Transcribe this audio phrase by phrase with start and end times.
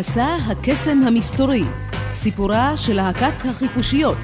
[0.00, 1.64] מסע הקסם המסתורי,
[2.12, 4.16] סיפורה של להקת החיפושיות.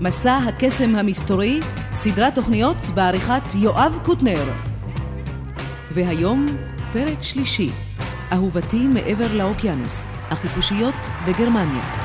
[0.00, 1.60] מסע הקסם המסתורי,
[1.92, 4.52] סדרת תוכניות בעריכת יואב קוטנר.
[5.90, 6.46] והיום,
[6.92, 7.70] פרק שלישי,
[8.32, 11.97] אהובתי מעבר לאוקיינוס, החיפושיות בגרמניה.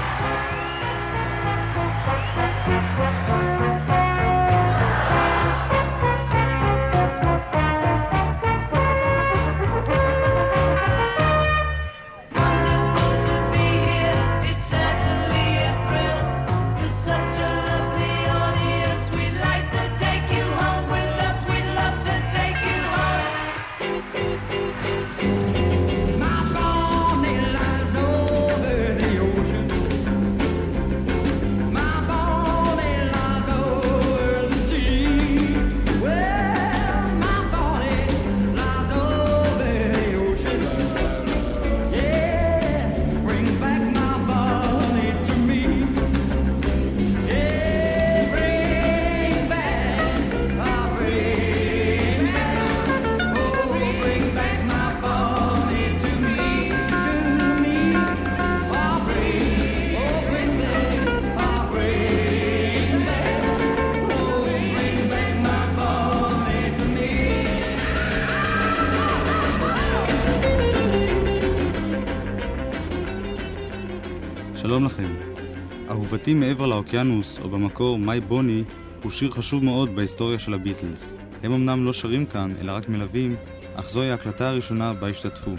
[76.94, 78.64] מעבר לאוקיינוס, או במקור "מיי בוני",
[79.04, 81.14] הוא שיר חשוב מאוד בהיסטוריה של הביטלס.
[81.44, 83.36] הם אמנם לא שרים כאן, אלא רק מלווים,
[83.76, 85.52] אך זוהי ההקלטה הראשונה בה השתתפו.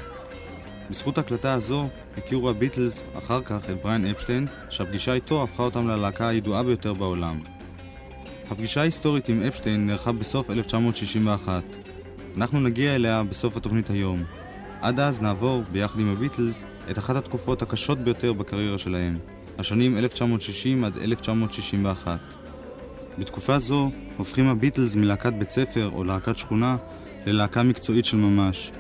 [0.90, 6.28] בזכות ההקלטה הזו הכירו הביטלס אחר כך את בריין אפשטיין, שהפגישה איתו הפכה אותם ללהקה
[6.28, 7.40] הידועה ביותר בעולם.
[8.50, 11.62] הפגישה ההיסטורית עם אפשטיין נערכה בסוף 1961.
[12.36, 14.24] אנחנו נגיע אליה בסוף התוכנית היום.
[14.80, 19.18] עד אז נעבור, ביחד עם הביטלס, את אחת התקופות הקשות ביותר בקריירה שלהם,
[19.58, 22.18] השנים 1960 עד 1961.
[23.18, 26.76] בתקופה זו הופכים הביטלס מלהקת בית ספר או להקת שכונה
[27.26, 28.72] ללהקה מקצועית של ממש.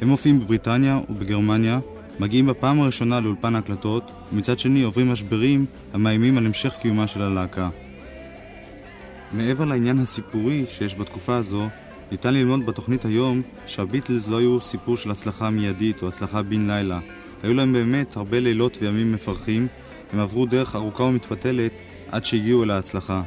[0.00, 1.80] הם מופיעים בבריטניה ובגרמניה,
[2.18, 7.68] מגיעים בפעם הראשונה לאולפן ההקלטות, ומצד שני עוברים משברים המאיימים על המשך קיומה של הלהקה.
[9.32, 11.68] מעבר לעניין הסיפורי שיש בתקופה הזו,
[12.10, 17.00] ניתן ללמוד בתוכנית היום שהביטלס לא היו סיפור של הצלחה מיידית או הצלחה בן לילה.
[17.42, 19.68] היו להם באמת הרבה לילות וימים מפרכים,
[20.12, 21.72] הם עברו דרך ארוכה ומתפתלת
[22.10, 23.22] עד שהגיעו אל ההצלחה.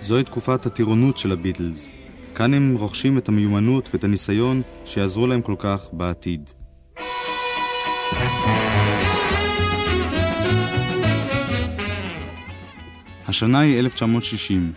[0.00, 1.90] זוהי תקופת הטירונות של הביטלס.
[2.34, 6.50] כאן הם רוכשים את המיומנות ואת הניסיון שיעזרו להם כל כך בעתיד.
[13.28, 14.72] השנה היא 1960.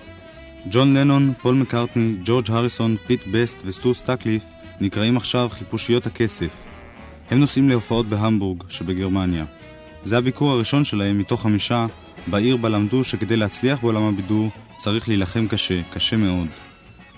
[0.71, 4.43] ג'ון לנון, פול מקארטני, ג'ורג' הריסון, פיט בסט וסטו סטקליף
[4.81, 6.63] נקראים עכשיו חיפושיות הכסף.
[7.29, 9.45] הם נוסעים להופעות בהמבורג שבגרמניה.
[10.07, 11.85] זה הביקור הראשון שלהם מתוך חמישה
[12.27, 16.47] בעיר בה למדו שכדי להצליח בעולם הבידור צריך להילחם קשה, קשה מאוד.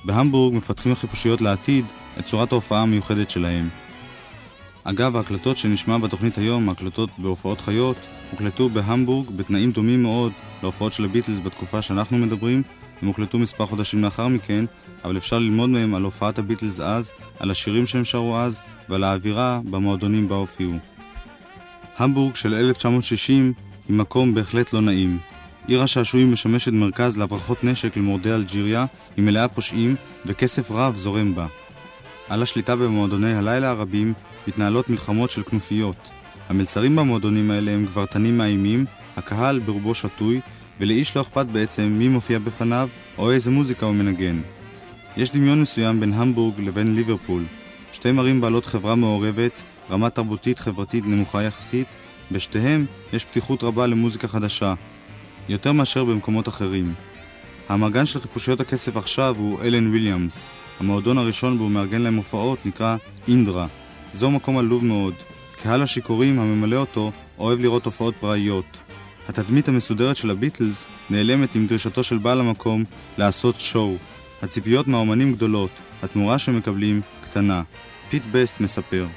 [0.05, 1.85] בהמבורג מפתחים החיפושיות לעתיד
[2.19, 3.69] את צורת ההופעה המיוחדת שלהם.
[4.83, 7.97] אגב, ההקלטות שנשמע בתוכנית היום, ההקלטות בהופעות חיות,
[8.31, 10.31] הוקלטו בהמבורג בתנאים דומים מאוד
[10.63, 12.63] להופעות של הביטלס בתקופה שאנחנו מדברים,
[13.01, 14.65] הם הוקלטו מספר חודשים לאחר מכן,
[15.03, 19.59] אבל אפשר ללמוד מהם על הופעת הביטלס אז, על השירים שהם שרו אז, ועל האווירה
[19.69, 20.98] במועדונים בה הופיעו.
[21.99, 23.53] המבורג של 1960
[23.87, 25.17] היא מקום בהחלט לא נעים.
[25.67, 28.85] עיר השעשועים משמשת מרכז להברחות נשק למורדי אלג'יריה,
[29.17, 29.95] היא מלאה פושעים
[30.25, 31.47] וכסף רב זורם בה.
[32.29, 34.13] על השליטה במועדוני הלילה הרבים
[34.47, 36.09] מתנהלות מלחמות של כנופיות.
[36.49, 38.85] המלצרים במועדונים האלה הם גברתנים מאיימים,
[39.17, 40.41] הקהל ברובו שתוי,
[40.79, 44.41] ולאיש לא אכפת בעצם מי מופיע בפניו או איזה מוזיקה הוא מנגן.
[45.17, 47.43] יש דמיון מסוים בין המבורג לבין ליברפול.
[47.93, 51.87] שתי ערים בעלות חברה מעורבת, רמה תרבותית חברתית נמוכה יחסית,
[52.31, 54.73] בשתיהם יש פתיחות רבה למוזיקה חדשה,
[55.49, 56.93] יותר מאשר במקומות אחרים.
[57.69, 60.49] המארגן של חיפושיות הכסף עכשיו הוא אלן וויליאמס.
[60.79, 62.97] המועדון הראשון בו מארגן להם הופעות נקרא
[63.27, 63.67] אינדרה.
[64.13, 65.13] זהו מקום עלוב מאוד.
[65.61, 68.65] קהל השיכורים הממלא אותו אוהב לראות הופעות פראיות.
[69.27, 72.83] התדמית המסודרת של הביטלס נעלמת עם דרישתו של בעל המקום
[73.17, 73.95] לעשות show.
[74.41, 75.71] הציפיות מהאומנים גדולות,
[76.03, 77.63] התמורה שמקבלים קטנה.
[78.09, 79.07] פיט בסט מספר.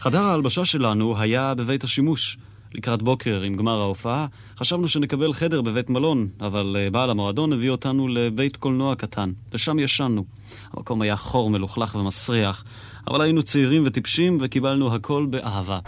[0.00, 2.38] חדר ההלבשה שלנו היה בבית השימוש.
[2.74, 4.26] לקראת בוקר עם גמר ההופעה,
[4.56, 9.78] חשבנו שנקבל חדר בבית מלון, אבל אה, בעל המועדון הביא אותנו לבית קולנוע קטן, ושם
[9.78, 10.24] ישנו.
[10.72, 12.64] המקום היה חור מלוכלך ומסריח,
[13.08, 15.78] אבל היינו צעירים וטיפשים וקיבלנו הכל באהבה.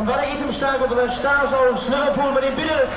[0.00, 2.90] Und wann ich im Stag oder den Stars aus Liverpool mit dem Bild.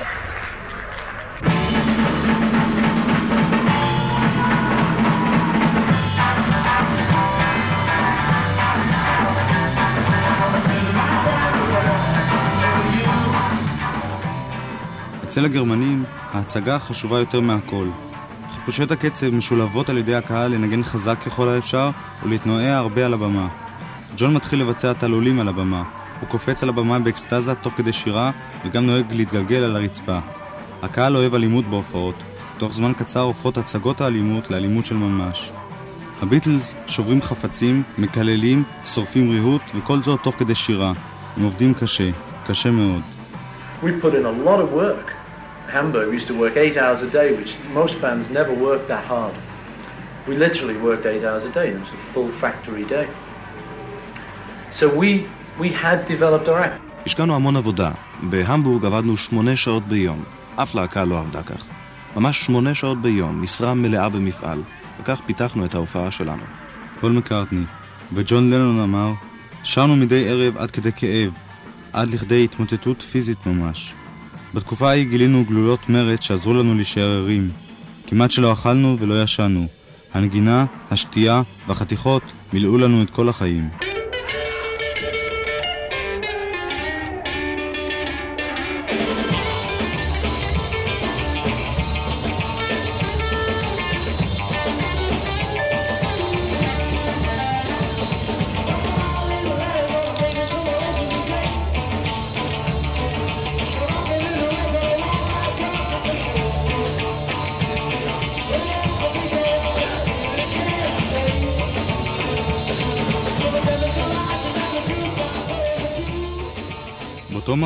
[15.23, 17.87] אצל הגרמנים, ההצגה חשובה יותר מהכל.
[18.49, 21.89] חיפושיות הקצב משולבות על ידי הקהל לנגן חזק ככל האפשר
[22.23, 23.47] ולהתנועע הרבה על הבמה.
[24.17, 25.83] ג'ון מתחיל לבצע תעלולים על הבמה.
[26.19, 28.31] הוא קופץ על הבמה באקסטזה תוך כדי שירה
[28.65, 30.19] וגם נוהג להתגלגל על הרצפה.
[30.81, 32.23] הקהל אוהב אלימות בהופעות.
[32.57, 35.51] תוך זמן קצר הופכות הצגות האלימות לאלימות של ממש.
[36.21, 40.93] הביטלס שוברים חפצים, מקללים, שורפים ריהוט וכל זאת תוך כדי שירה.
[41.37, 42.09] הם עובדים קשה,
[42.45, 43.01] קשה מאוד.
[43.83, 45.11] We put in a lot of work.
[45.73, 49.35] Hamburg, used to work eight hours a day, which most bands never worked that hard.
[50.27, 51.67] We literally worked eight hours a day.
[51.73, 53.07] It was a full factory day.
[54.79, 55.09] So we,
[55.59, 56.81] we had developed our act.
[57.05, 57.91] השקענו המון עבודה.
[58.21, 60.23] בהמבורג עבדנו שמונה שעות ביום.
[60.55, 61.65] אף להקה לא עבדה כך.
[62.15, 64.61] ממש שמונה שעות ביום, משרה מלאה במפעל.
[65.01, 66.43] וכך פיתחנו את ההופעה שלנו.
[66.99, 67.63] פול מקארטני
[68.13, 69.13] וג'ון לנון אמר,
[69.63, 71.37] שרנו מדי ערב עד כדי כאב,
[71.93, 73.95] עד לכדי התמוטטות פיזית ממש.
[74.53, 77.51] בתקופה ההיא גילינו גלולות מרץ שעזרו לנו להישאר ערים.
[78.07, 79.67] כמעט שלא אכלנו ולא ישנו.
[80.13, 83.69] הנגינה, השתייה והחתיכות מילאו לנו את כל החיים.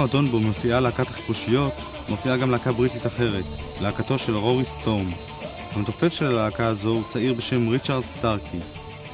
[0.08, 1.74] באותו מועדון בו מופיעה להקת החיפושיות,
[2.10, 3.46] מופיעה גם להקה בריטית אחרת,
[3.82, 5.12] להקתו של רורי סטורם.
[5.72, 8.58] המתופף של הלהקה הזו הוא צעיר בשם ריצ'רד סטארקי.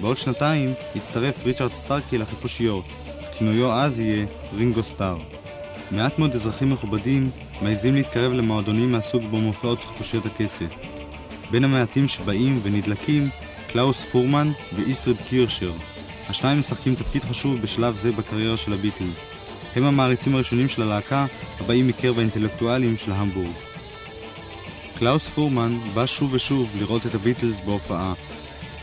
[0.01, 2.85] בעוד שנתיים יצטרף ריצ'רד סטארקי לחיפושיות,
[3.31, 4.25] כינויו אז יהיה
[4.57, 5.17] רינגו סטאר.
[5.91, 7.31] מעט מאוד אזרחים מכובדים
[7.61, 10.75] מעזים להתקרב למועדונים מהסוג בו מופיעות חיפושיות הכסף.
[11.51, 13.29] בין המעטים שבאים ונדלקים,
[13.67, 15.71] קלאוס פורמן ואיסטריד קירשר.
[16.29, 19.25] השניים משחקים תפקיד חשוב בשלב זה בקריירה של הביטלס.
[19.75, 21.25] הם המעריצים הראשונים של הלהקה,
[21.59, 23.53] הבאים מקרב האינטלקטואלים של המבורג.
[24.95, 28.13] קלאוס פורמן בא שוב ושוב לראות את הביטלס בהופעה.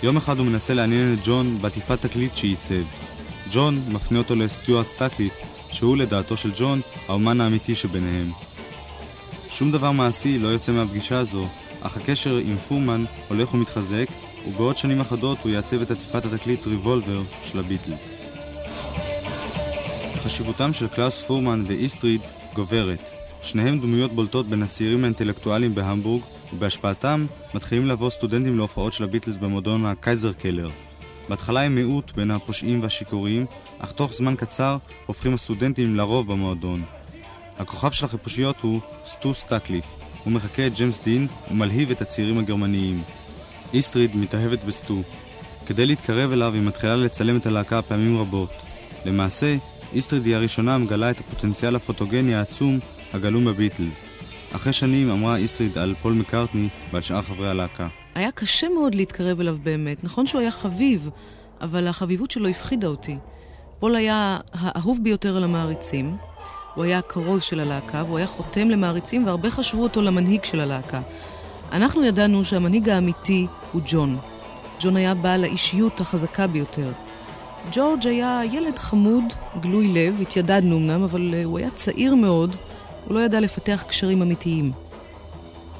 [0.02, 2.82] יום אחד הוא מנסה לעניין את ג'ון בעטיפת תקליט שעיצב.
[3.52, 5.34] ג'ון מפנה אותו לסטיוארט סטקליף,
[5.72, 8.32] שהוא לדעתו של ג'ון האומן האמיתי שביניהם.
[9.48, 11.48] שום דבר מעשי לא יוצא מהפגישה הזו,
[11.80, 14.06] אך הקשר עם פורמן הולך ומתחזק,
[14.46, 18.12] ובעוד שנים אחדות הוא יעצב את עטיפת התקליט ריבולבר של הביטלס.
[20.20, 22.20] חשיבותם של קלאוס פורמן ואיסטריד
[22.54, 23.10] גוברת.
[23.42, 26.22] שניהם דמויות בולטות בין הצעירים האינטלקטואלים בהמבורג,
[26.52, 30.70] ובהשפעתם מתחילים לבוא סטודנטים להופעות של הביטלס במועדון הקייזר קלר.
[31.28, 33.46] בהתחלה הם מיעוט בין הפושעים והשיכורים,
[33.78, 34.76] אך תוך זמן קצר
[35.06, 36.82] הופכים הסטודנטים לרוב במועדון.
[37.58, 39.84] הכוכב של החיפושיות הוא סטו סטקליף.
[40.24, 43.02] הוא מחקה את ג'יימס דין ומלהיב את הצעירים הגרמניים.
[43.74, 45.02] איסטריד מתאהבת בסטו.
[45.66, 48.52] כדי להתקרב אליו היא מתחילה לצלם את הלהקה פעמים רבות.
[49.04, 49.56] למעשה,
[49.92, 52.78] איסטריד היא הראשונה המגלה את הפוטנציאל הפוטוגני העצום
[53.12, 54.04] הגלום בביטלס.
[54.52, 57.88] אחרי שנים אמרה איסטריד על פול מקארטני ועל שאר חברי הלהקה.
[58.14, 60.04] היה קשה מאוד להתקרב אליו באמת.
[60.04, 61.08] נכון שהוא היה חביב,
[61.60, 63.16] אבל החביבות שלו הפחידה אותי.
[63.80, 66.16] פול היה האהוב ביותר על המעריצים,
[66.74, 71.00] הוא היה הכרוז של הלהקה, והוא היה חותם למעריצים, והרבה חשבו אותו למנהיג של הלהקה.
[71.72, 74.18] אנחנו ידענו שהמנהיג האמיתי הוא ג'ון.
[74.80, 76.92] ג'ון היה בעל האישיות החזקה ביותר.
[77.72, 79.24] ג'ורג' היה ילד חמוד,
[79.60, 82.56] גלוי לב, התיידדנו אמנם, אבל uh, הוא היה צעיר מאוד,
[83.06, 84.72] הוא לא ידע לפתח קשרים אמיתיים.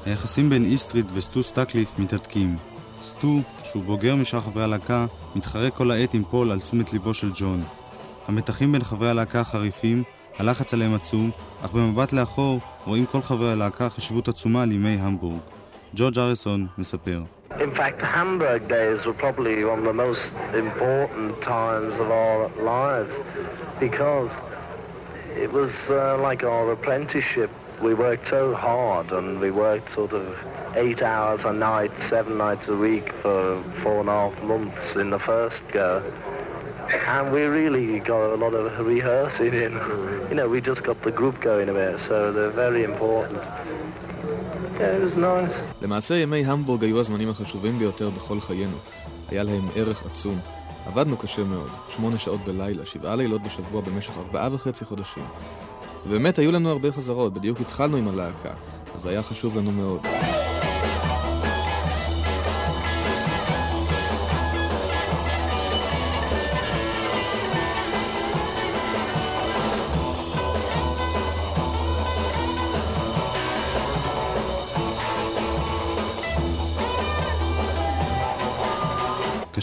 [0.05, 2.57] היחסים בין איסטריד וסטו סטקליף מתהדקים.
[3.03, 5.05] סטו, שהוא בוגר משאר חברי הלהקה,
[5.35, 7.63] מתחרה כל העת עם פול על תשומת ליבו של ג'ון.
[8.27, 10.03] המתחים בין חברי הלהקה חריפים,
[10.37, 11.31] הלחץ עליהם עצום,
[11.61, 15.39] אך במבט לאחור רואים כל חברי הלהקה חשיבות עצומה לימי המבורג.
[15.95, 17.23] ג'ורג' אריסון מספר.
[17.59, 22.47] In fact, the Hamburg days were probably one of the most important times of our
[22.61, 23.15] lives
[23.79, 24.31] because
[25.35, 27.51] it was uh, like our apprenticeship.
[27.81, 30.37] We worked so hard and we worked sort of
[30.75, 35.09] eight hours a night, seven nights a week for four and a half months in
[35.09, 36.03] the first go.
[37.07, 39.79] And we really got a lot of rehearsing in.
[40.31, 43.41] You know, we just got the group going a bit, so they're very important.
[45.81, 48.77] למעשה ימי המבורג היו הזמנים החשובים ביותר בכל חיינו.
[49.29, 50.39] היה להם ערך עצום.
[50.85, 55.23] עבדנו קשה מאוד, שמונה שעות בלילה, שבעה לילות בשבוע במשך ארבעה וחצי חודשים.
[56.07, 58.53] ובאמת היו לנו הרבה חזרות, בדיוק התחלנו עם הלהקה,
[58.95, 60.01] אז היה חשוב לנו מאוד.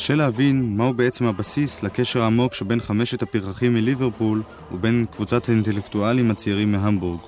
[0.08, 6.72] קשה להבין מהו בעצם הבסיס לקשר העמוק שבין חמשת הפרחחים מליברפול ובין קבוצת האינטלקטואלים הצעירים
[6.72, 7.20] מהמבורג.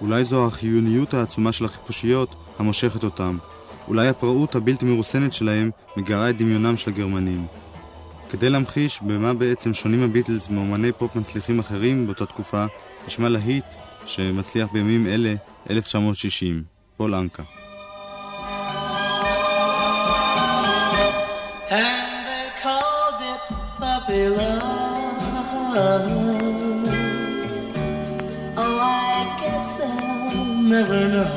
[0.00, 3.38] אולי זו החיוניות העצומה של החיפושיות המושכת אותם.
[3.88, 7.46] אולי הפראות הבלתי מרוסנת שלהם מגרה את דמיונם של הגרמנים.
[8.30, 12.64] כדי להמחיש במה בעצם שונים הביטלס מאומני פופ מצליחים אחרים באותה תקופה,
[13.06, 13.74] נשמע להיט
[14.06, 15.34] שמצליח בימים אלה,
[15.70, 16.62] 1960,
[16.96, 17.42] פול אנקה.
[21.74, 23.44] and they called it
[23.80, 25.16] Babylon.
[28.56, 31.34] Oh, I guess they'll never know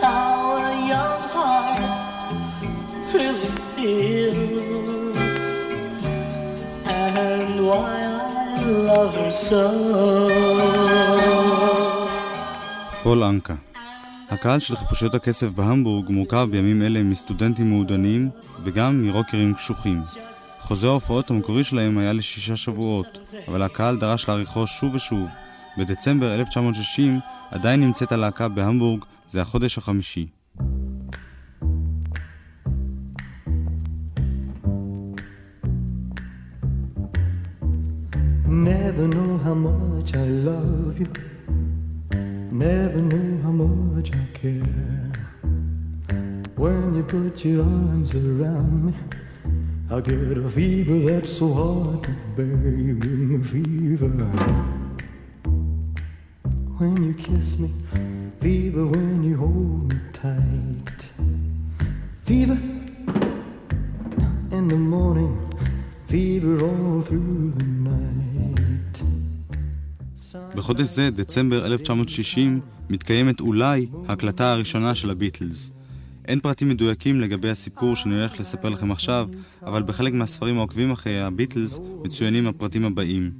[0.00, 2.34] how a young heart
[3.14, 5.16] really feels
[6.86, 9.64] and why I love her so.
[13.04, 13.73] Polanka.
[14.34, 18.30] הקהל של חיפושיות הכסף בהמבורג מורכב בימים אלה מסטודנטים מעודנים
[18.64, 20.02] וגם מרוקרים קשוחים.
[20.58, 25.28] חוזה ההופעות המקורי שלהם היה לשישה שבועות, אבל הקהל דרש להאריכו שוב ושוב.
[25.78, 30.26] בדצמבר 1960 עדיין נמצאת הלהקה בהמבורג, זה החודש החמישי.
[50.04, 52.70] Get a fever that's so hard to bear.
[52.86, 54.12] You give me fever.
[56.78, 57.70] When you kiss me,
[58.40, 60.98] fever when you hold me tight.
[62.26, 62.58] Fever
[64.56, 65.34] in the morning,
[66.12, 68.96] fever all through the night.
[70.54, 75.70] בחודש זה, דצמבר 1960, מתקיימת אולי ההקלטה הראשונה של הביטלס.
[76.28, 79.28] אין פרטים מדויקים לגבי הסיפור שאני הולך לספר לכם עכשיו,
[79.62, 83.30] אבל בחלק מהספרים העוקבים אחרי הביטלס מצוינים הפרטים הבאים.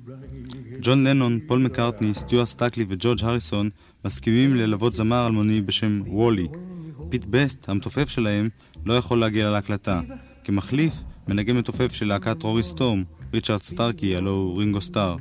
[0.80, 3.70] ג'ון לנון, פול מקארטני, סטיוארט סטקליף וג'ורג' הריסון
[4.04, 6.48] מסכימים ללוות זמר אלמוני בשם וולי.
[7.08, 8.48] פיט בסט, המתופף שלהם,
[8.86, 10.00] לא יכול להגיע להקלטה.
[10.44, 10.94] כמחליף,
[11.28, 15.16] מנגן מתופף של להקת רורי סטורם, ריצ'רד סטארקי, הלו הוא רינגו סטאר.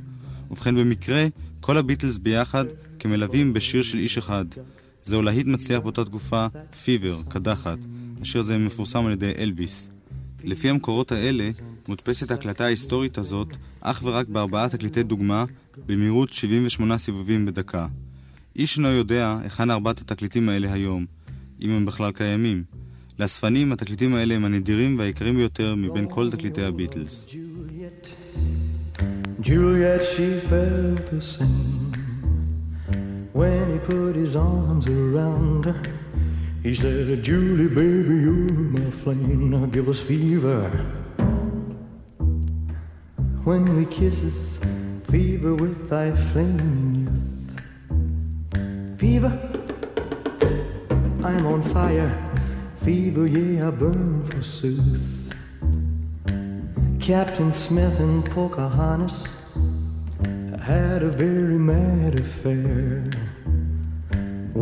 [0.50, 1.26] ובכן במקרה,
[1.60, 2.64] כל הביטלס ביחד
[2.98, 4.44] כמלווים בשיר של איש אחד.
[5.04, 6.46] זהו להיט מצליח באותה תקופה,
[6.84, 7.78] פיבר, קדחת.
[8.22, 9.90] השיר הזה מפורסם על ידי אלוויס.
[10.44, 11.50] לפי המקורות האלה,
[11.88, 13.48] מודפסת ההקלטה ההיסטורית הזאת
[13.80, 15.44] אך ורק בארבעה תקליטי דוגמה,
[15.86, 17.86] במהירות 78 סיבובים בדקה.
[18.56, 21.06] איש אינו יודע היכן ארבעת התקליטים האלה היום,
[21.60, 22.64] אם הם בכלל קיימים.
[23.18, 27.26] לאספנים, התקליטים האלה הם הנדירים והיקרים ביותר מבין כל תקליטי הביטלס.
[29.42, 31.73] Juliet, she felt the same
[33.34, 35.82] when he put his arms around her.
[36.62, 38.48] He said, Julie, baby, you're
[38.78, 40.68] my flame, now give us fever.
[43.42, 44.58] When we kiss, kisses,
[45.10, 48.98] fever with thy flaming youth.
[49.00, 49.32] Fever,
[51.24, 52.12] I'm on fire.
[52.84, 55.34] Fever, yeah, I burn forsooth.
[57.00, 59.26] Captain Smith and Pocahontas
[60.64, 63.04] had a very mad affair.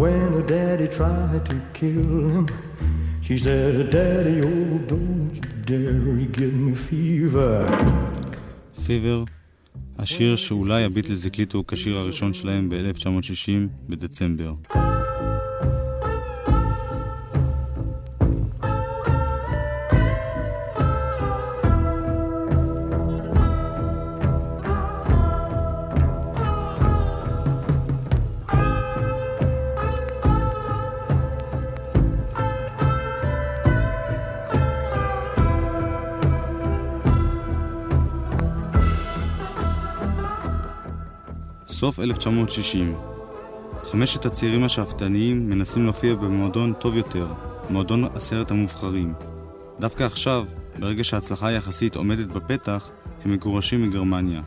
[0.00, 2.46] When her daddy tried to kill him,
[3.26, 7.68] she said, Daddy, oh, don't you dare, you give me fever.
[8.86, 9.24] פיבר,
[9.98, 14.54] השיר שאולי הביטלס הקליטו כשיר הראשון שלהם ב-1960 בדצמבר.
[41.82, 42.94] סוף 1960.
[43.84, 47.26] חמשת הצעירים השאפתניים מנסים להופיע במועדון טוב יותר,
[47.70, 49.14] מועדון עשרת המובחרים.
[49.80, 50.44] דווקא עכשיו,
[50.78, 52.90] ברגע שההצלחה היחסית עומדת בפתח,
[53.24, 54.42] הם מגורשים מגרמניה.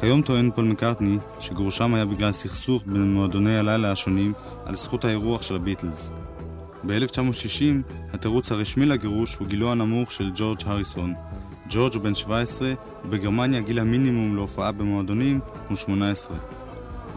[0.00, 4.32] כיום טוען פול מקארטני שגירושם היה בגלל סכסוך בין מועדוני הלילה השונים
[4.64, 6.12] על זכות האירוח של הביטלס.
[6.86, 11.14] ב-1960 התירוץ הרשמי לגירוש הוא גילו הנמוך של ג'ורג' הריסון.
[11.70, 12.72] ג'ורג' הוא בן 17,
[13.04, 16.55] ובגרמניה גיל המינימום להופעה במועדונים הוא 18.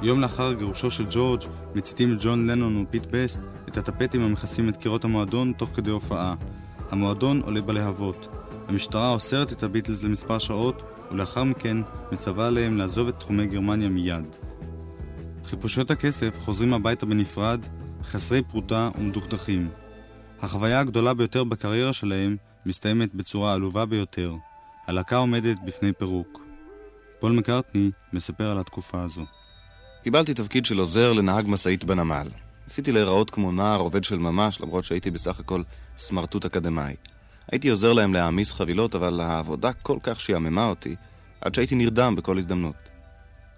[0.02, 1.42] יום לאחר גירושו של ג'ורג'
[1.76, 6.36] מציתים ג'ון לנון ופיט בסט את הטפטים המכסים את קירות המועדון תוך כדי הופעה.
[6.90, 8.28] המועדון עולה בלהבות.
[8.68, 11.78] המשטרה אוסרת את הביטלס למספר שעות, ולאחר מכן
[12.12, 14.36] מצווה עליהם לעזוב את תחומי גרמניה מיד.
[15.46, 17.66] חיפושיות הכסף חוזרים הביתה בנפרד,
[18.04, 19.70] חסרי פרוטה ומדוכדכים.
[20.42, 24.34] החוויה הגדולה ביותר בקריירה שלהם מסתיימת בצורה עלובה ביותר.
[24.88, 26.42] הלהקה עומדת בפני פירוק.
[27.20, 29.39] פול מקארטני מספר על התקופה הזו.
[30.04, 32.28] קיבלתי תפקיד של עוזר לנהג משאית בנמל.
[32.68, 35.62] ניסיתי להיראות כמו נער עובד של ממש, למרות שהייתי בסך הכל
[35.98, 36.96] סמרטוט אקדמאי.
[37.52, 40.96] הייתי עוזר להם להעמיס חבילות, אבל העבודה כל כך שעממה אותי,
[41.42, 42.76] עד שהייתי נרדם בכל הזדמנות.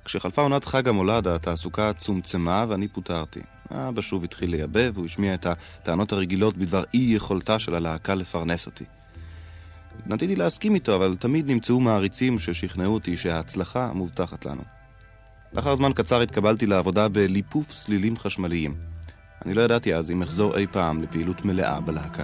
[0.06, 3.40] כשחלפה עונת חג המולד, התעסוקה צומצמה ואני פוטרתי.
[3.72, 8.66] אבא שוב התחיל לייבא, והוא השמיע את הטענות הרגילות בדבר אי יכולתה של הלהקה לפרנס
[8.66, 8.86] אותי.
[10.06, 14.81] נטיתי להסכים איתו, אבל תמיד נמצאו מעריצים ששכנעו אותי שההצלחה מובטחת לנו.
[15.54, 18.76] לאחר זמן קצר התקבלתי לעבודה בליפוף סלילים חשמליים.
[19.46, 22.24] אני לא ידעתי אז אם אחזור אי פעם לפעילות מלאה בלהקה.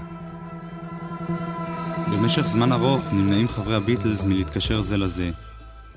[2.11, 5.31] במשך זמן ארוך נמנעים חברי הביטלס מלהתקשר זה לזה.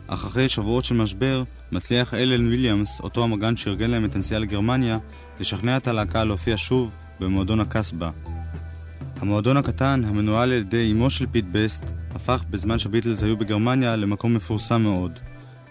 [0.06, 4.99] אך אחרי שבועות של משבר, מצליח אלן ויליאמס, אותו אמרגן שארגן להם את הנסיעה לגרמניה,
[5.40, 8.10] לשכנע את הלהקה להופיע שוב במועדון הקסבה.
[9.16, 14.34] המועדון הקטן, המנוהל על ידי אמו של פיט בסט, הפך בזמן שהביטלס היו בגרמניה למקום
[14.34, 15.18] מפורסם מאוד.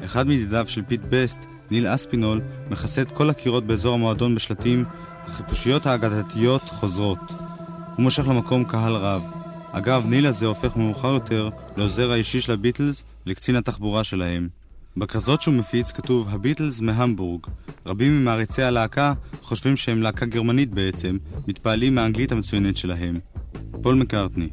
[0.05, 4.85] אחד מידידיו של פיט בסט, ניל אספינול, מכסה את כל הקירות באזור המועדון בשלטים
[5.23, 7.31] החיפושיות האגדתיות חוזרות.
[7.95, 9.31] הוא מושך למקום קהל רב.
[9.71, 14.49] אגב, ניל הזה הופך מאוחר יותר לעוזר האישי של הביטלס ולקצין התחבורה שלהם.
[14.97, 17.41] בכרזות שהוא מפיץ כתוב הביטלס מהמבורג.
[17.85, 23.19] רבים ממעריצי הלהקה חושבים שהם להקה גרמנית בעצם, מתפעלים מהאנגלית המצוינת שלהם.
[23.81, 24.49] פול מקארטני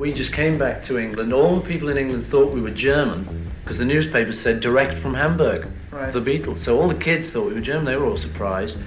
[0.00, 1.30] We just came back to England.
[1.34, 5.12] All the people in England thought we were German because the newspapers said direct from
[5.12, 6.10] Hamburg, Right.
[6.10, 6.60] the Beatles.
[6.60, 7.84] So all the kids thought we were German.
[7.84, 8.78] They were all surprised.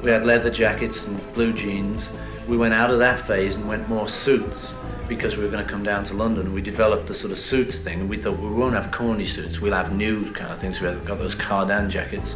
[0.00, 2.08] We had leather jackets and blue jeans.
[2.46, 4.70] We went out of that phase and went more suits
[5.14, 6.44] because we were going to come down to London.
[6.58, 9.54] We developed the sort of suits thing, and we thought we won't have corny suits.
[9.62, 10.74] We'll have nude kind of things.
[10.80, 12.30] We got those cardan jackets.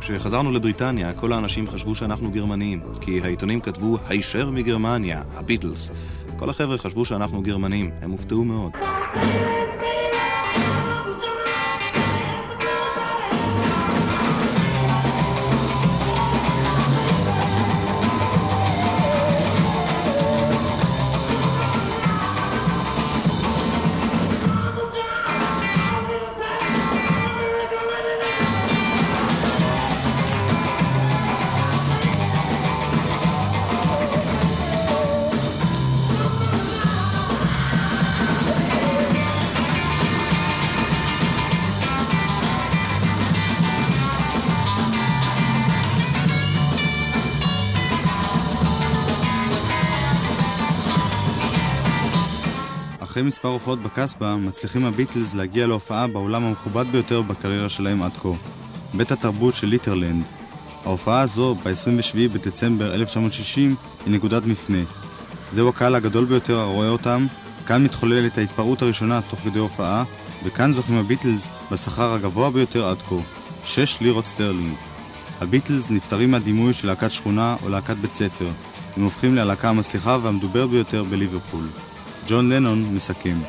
[0.00, 5.90] כשחזרנו לבריטניה, כל האנשים חשבו שאנחנו גרמנים, כי העיתונים כתבו הישר מגרמניה, הביטלס.
[6.36, 8.72] כל החבר'ה חשבו שאנחנו גרמנים, הם הופתעו מאוד.
[53.40, 58.28] מספר הופעות בקסבה, מצליחים הביטלס להגיע להופעה באולם המכובד ביותר בקריירה שלהם עד כה,
[58.94, 60.28] בית התרבות של ליתרלנד.
[60.84, 63.74] ההופעה הזו, ב-27 בדצמבר 1960,
[64.04, 64.78] היא נקודת מפנה.
[65.52, 67.26] זהו הקהל הגדול ביותר הרואה אותם,
[67.66, 70.04] כאן מתחוללת ההתפרעות הראשונה תוך כדי הופעה,
[70.44, 73.16] וכאן זוכים הביטלס בשכר הגבוה ביותר עד כה,
[73.64, 74.76] 6 לירות סטרלינג.
[75.40, 78.50] הביטלס נפטרים מהדימוי של להקת שכונה או להקת בית ספר.
[78.96, 81.68] הם הופכים ללהקה המצליחה והמדוברת ביותר בליברפול.
[82.30, 83.40] ג'ון לנון מסכם.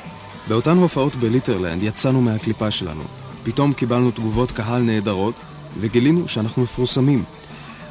[0.48, 3.04] באותן הופעות בליטרלנד יצאנו מהקליפה שלנו.
[3.44, 5.36] פתאום קיבלנו תגובות קהל נהדרות,
[5.78, 7.24] וגילינו שאנחנו מפורסמים.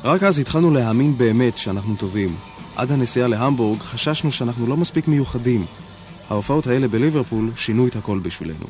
[0.04, 2.36] רק אז התחלנו להאמין באמת שאנחנו טובים.
[2.76, 5.66] עד הנסיעה להמבורג חששנו שאנחנו לא מספיק מיוחדים.
[6.28, 8.66] ההופעות האלה בליברפול שינו את הכל בשבילנו.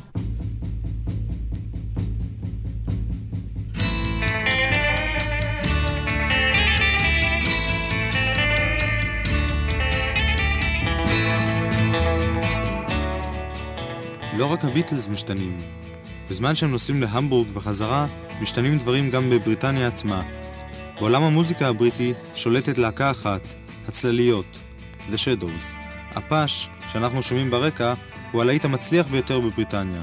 [14.41, 15.61] לא רק הביטלס משתנים.
[16.31, 18.07] בזמן שהם נוסעים להמבורג וחזרה,
[18.41, 20.23] משתנים דברים גם בבריטניה עצמה.
[20.99, 23.41] בעולם המוזיקה הבריטי שולטת להקה אחת,
[23.89, 24.45] הצלליות,
[25.11, 25.75] The Shadows.
[26.15, 27.95] הפאש, שאנחנו שומעים ברקע,
[28.33, 30.03] הוא הלהיט המצליח ביותר בבריטניה.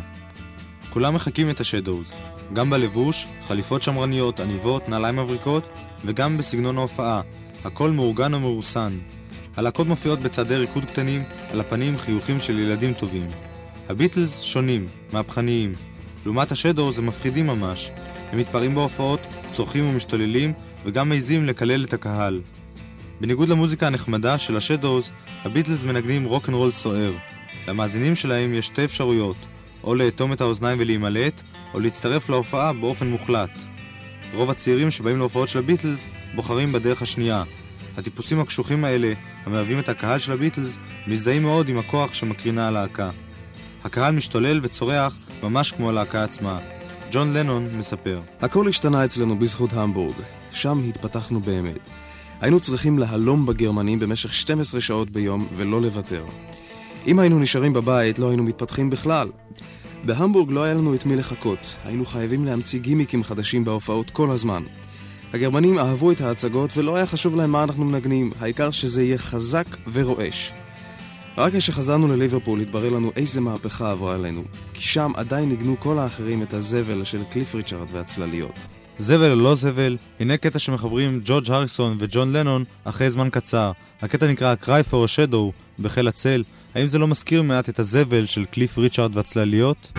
[0.89, 2.13] כולם מחקים את השדוז,
[2.53, 5.67] גם בלבוש, חליפות שמרניות, עניבות, נעליים מבריקות,
[6.05, 7.21] וגם בסגנון ההופעה,
[7.63, 8.97] הכל מאורגן ומרוסן.
[9.55, 13.46] הלהקות מופיעות בצעדי ריקוד קטנים, על הפנים חיוכים של ילדים טובים.
[13.89, 15.73] הביטלס שונים, מהפכניים.
[16.25, 17.91] לעומת השדורס הם מפחידים ממש.
[18.31, 19.19] הם מתפרעים בהופעות,
[19.49, 20.53] צורכים ומשתוללים,
[20.85, 22.41] וגם מעיזים לקלל את הקהל.
[23.21, 25.11] בניגוד למוזיקה הנחמדה של השדוז,
[25.43, 27.11] הביטלס מנגנים רוקנרול סוער.
[27.67, 29.37] למאזינים שלהם יש שתי אפשרויות,
[29.83, 31.41] או לאטום את האוזניים ולהימלט,
[31.73, 33.63] או להצטרף להופעה באופן מוחלט.
[34.33, 37.43] רוב הצעירים שבאים להופעות של הביטלס בוחרים בדרך השנייה.
[37.97, 39.13] הטיפוסים הקשוחים האלה,
[39.45, 43.09] המהווים את הקהל של הביטלס, מזדהים מאוד עם הכוח שמקרינה הלהקה.
[43.83, 46.59] הקהל משתולל וצורח ממש כמו הלהקה עצמה.
[47.11, 48.21] ג'ון לנון מספר.
[48.41, 50.15] הכל השתנה אצלנו בזכות המבורג.
[50.51, 51.89] שם התפתחנו באמת.
[52.41, 56.25] היינו צריכים להלום בגרמנים במשך 12 שעות ביום ולא לוותר.
[57.07, 59.29] אם היינו נשארים בבית, לא היינו מתפתחים בכלל.
[60.03, 61.77] בהמבורג לא היה לנו את מי לחכות.
[61.83, 64.63] היינו חייבים להמציא גימיקים חדשים בהופעות כל הזמן.
[65.33, 69.65] הגרמנים אהבו את ההצגות ולא היה חשוב להם מה אנחנו מנגנים, העיקר שזה יהיה חזק
[69.91, 70.53] ורועש.
[71.37, 76.43] רק כשחזרנו לליברפול התברר לנו איזה מהפכה עברה עלינו, כי שם עדיין ניגנו כל האחרים
[76.43, 78.67] את הזבל של קליף ריצ'רד והצלליות.
[78.97, 83.71] זבל או לא זבל, הנה קטע שמחברים ג'ורג' הריסון וג'ון לנון אחרי זמן קצר.
[84.01, 86.43] הקטע נקרא Cry for a Shadow בחיל הצל.
[86.75, 89.91] האם זה לא מזכיר מעט את הזבל של קליף ריצ'רד והצלליות?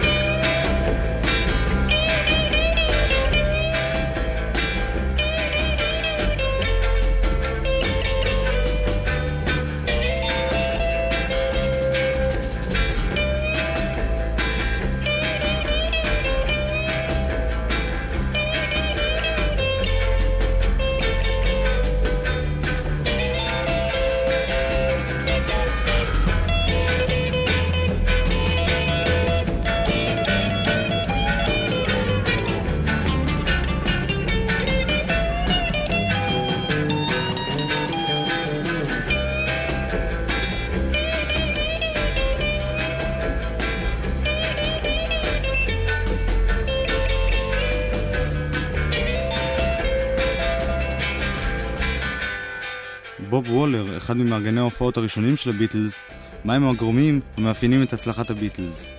[54.18, 56.02] ממארגני ההופעות הראשונים של הביטלס,
[56.44, 58.90] מהם הגורמים המאפיינים את הצלחת הביטלס.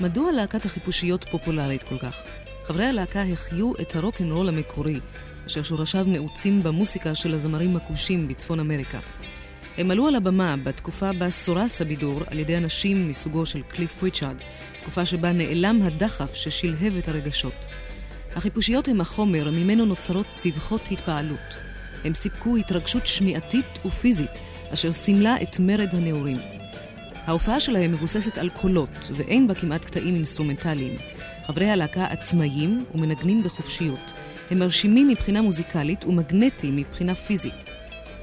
[0.00, 2.22] מדוע להקת החיפושיות פופולרית כל כך?
[2.64, 5.00] חברי הלהקה החיו את הרוקנרול המקורי,
[5.46, 8.98] אשר שורשיו נעוצים במוסיקה של הזמרים הכושים בצפון אמריקה.
[9.78, 14.36] הם עלו על הבמה בתקופה בה סורס הבידור על ידי אנשים מסוגו של קליף ריצ'רד,
[14.82, 17.66] תקופה שבה נעלם הדחף ששלהב את הרגשות.
[18.36, 21.56] החיפושיות הם החומר ממנו נוצרות צווחות התפעלות.
[22.04, 24.30] הם סיפקו התרגשות שמיעתית ופיזית,
[24.72, 26.38] אשר סימלה את מרד הנעורים.
[27.26, 30.96] ההופעה שלהם מבוססת על קולות, ואין בה כמעט קטעים אינסטרומנטליים.
[31.46, 34.12] חברי הלהקה עצמאיים ומנגנים בחופשיות.
[34.50, 37.54] הם מרשימים מבחינה מוזיקלית ומגנטיים מבחינה פיזית.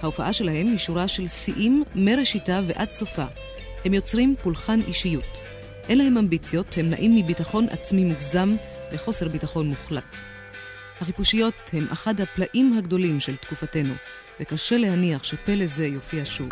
[0.02, 3.26] ההופעה שלהם היא שורה של שיאים מראשיתה ועד סופה.
[3.86, 5.42] הם יוצרים פולחן אישיות.
[5.90, 8.56] אין להם אמביציות, הם נעים מביטחון עצמי מוגזם
[8.92, 10.18] לחוסר ביטחון מוחלט.
[11.02, 13.94] החיפושיות הם אחד הפלאים הגדולים של תקופתנו,
[14.40, 16.50] וקשה להניח שפלא זה יופיע שוב.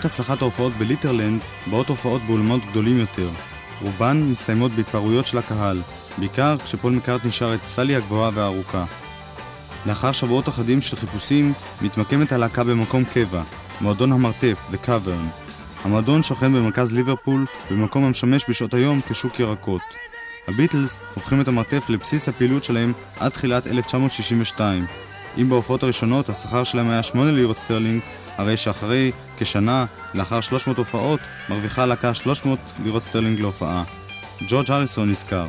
[0.00, 3.28] בעקבות הצלחת ההופעות בליתרלנד, באות הופעות באולמות גדולים יותר.
[3.82, 5.80] רובן מסתיימות בהתפרעויות של הקהל,
[6.18, 8.84] בעיקר כשפול מקארטני שר את סלי הגבוהה והארוכה.
[9.86, 13.42] לאחר שבועות אחדים של חיפושים, מתמקמת הלהקה במקום קבע,
[13.80, 15.44] מועדון המרתף, The Cavern.
[15.84, 19.82] המועדון שוכן במרכז ליברפול, במקום המשמש בשעות היום כשוק ירקות.
[20.48, 24.86] הביטלס הופכים את המרתף לבסיס הפעילות שלהם עד תחילת 1962.
[25.38, 28.00] אם בהופעות הראשונות השכר שלהם היה 8 לירות סטרלינג,
[28.40, 33.84] הרי שאחרי כשנה, לאחר 300 הופעות, מרוויחה הלהקה 300 לירות סטרלינג להופעה.
[34.48, 35.46] ג'ורג' הריסון נזכר.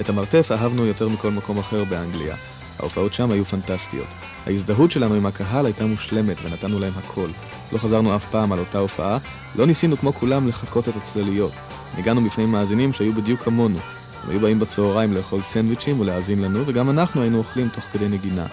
[0.00, 2.36] את המרתף אהבנו יותר מכל מקום אחר באנגליה.
[2.78, 4.06] ההופעות שם היו פנטסטיות.
[4.46, 7.28] ההזדהות שלנו עם הקהל הייתה מושלמת ונתנו להם הכל.
[7.72, 9.18] לא חזרנו אף פעם על אותה הופעה,
[9.56, 11.52] לא ניסינו כמו כולם לחקות את הצלליות.
[11.96, 13.78] ניגנו בפני מאזינים שהיו בדיוק כמונו.
[14.24, 18.46] הם היו באים בצהריים לאכול סנדוויצ'ים ולהאזין לנו, וגם אנחנו היינו אוכלים תוך כדי נגינה.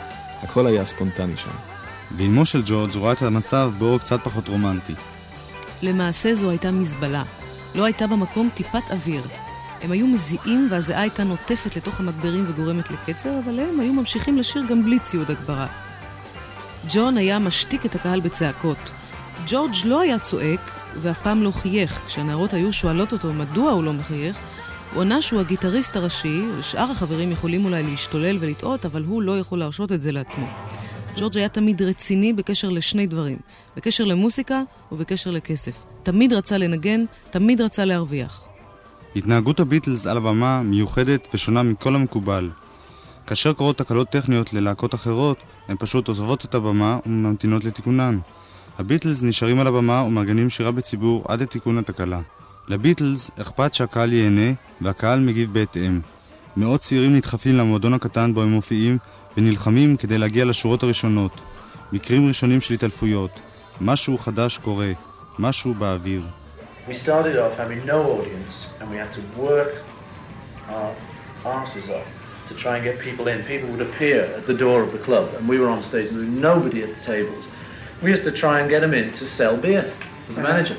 [0.44, 1.71] הכל היה ספונטני שם.
[2.18, 4.94] ואימו של ג'ורג' רואה את המצב באור קצת פחות רומנטי.
[5.82, 7.24] למעשה זו הייתה מזבלה.
[7.76, 9.24] לא הייתה במקום טיפת אוויר.
[9.82, 14.64] הם היו מזיעים והזיעה הייתה נוטפת לתוך המגברים וגורמת לקצר, אבל הם היו ממשיכים לשיר
[14.68, 15.68] גם בלי ציוד הגברה.
[16.90, 18.92] ג'ון היה משתיק את הקהל בצעקות.
[19.48, 20.72] ג'ורג' לא היה צועק,
[21.02, 22.02] ואף פעם לא חייך.
[22.06, 24.38] כשהנערות היו שואלות אותו מדוע הוא לא מחייך,
[24.94, 29.60] הוא ענה שהוא הגיטריסט הראשי, ושאר החברים יכולים אולי להשתולל ולטעות, אבל הוא לא יכול
[29.60, 30.48] להרשות את זה לעצמו.
[31.18, 33.38] ג'ורג' היה תמיד רציני בקשר לשני דברים,
[33.78, 35.84] בקשר למוסיקה ובקשר לכסף.
[36.04, 38.44] תמיד רצה לנגן, תמיד רצה להרוויח.
[39.16, 42.50] התנהגות הביטלס על הבמה מיוחדת ושונה מכל המקובל.
[43.28, 48.20] כאשר קורות תקלות טכניות ללהקות אחרות, הן פשוט עוזבות את הבמה וממתינות לתיקונן.
[48.80, 52.22] הביטלס נשארים על הבמה ומארגנים שירה בציבור עד לתיקון התקלה.
[52.68, 56.02] לביטלס אכפת שהקהל ייהנה, והקהל מגיב בהתאם.
[56.58, 58.98] מאות צעירים נדחפים למועדון הקטן בו הם מופיעים,
[59.38, 61.42] ונלחמים כדי להגיע לשורות הראשונות.
[61.92, 63.40] מקרים ראשונים של התעלפויות.
[63.82, 64.92] משהו חדש קורה.
[65.40, 66.22] משהו באוויר.
[66.88, 69.72] We started having no audience and we had to work
[70.70, 71.66] our
[72.50, 73.38] to try and get people in.
[73.44, 75.82] People would appear at the door of the club and we were on
[76.50, 77.46] nobody at the tables.
[78.02, 79.84] We used to try and get them in to sell beer
[80.28, 80.78] to the manager.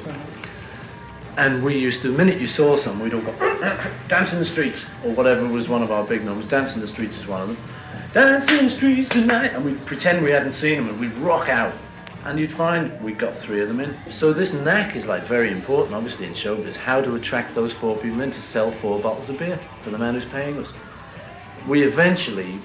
[1.36, 3.32] And we used to, the minute you saw some, we'd all go,
[4.08, 6.46] dance in the streets, or whatever was one of our big numbers.
[6.48, 7.56] Dance in the streets is one of them.
[8.12, 9.54] Dance in the streets tonight.
[9.54, 11.72] And we'd pretend we hadn't seen them and we'd rock out.
[12.24, 13.96] And you'd find we got three of them in.
[14.12, 16.76] So this knack is like very important, obviously, in showbiz.
[16.76, 19.98] How to attract those four people in to sell four bottles of beer to the
[19.98, 20.72] man who's paying us.
[21.66, 22.60] We eventually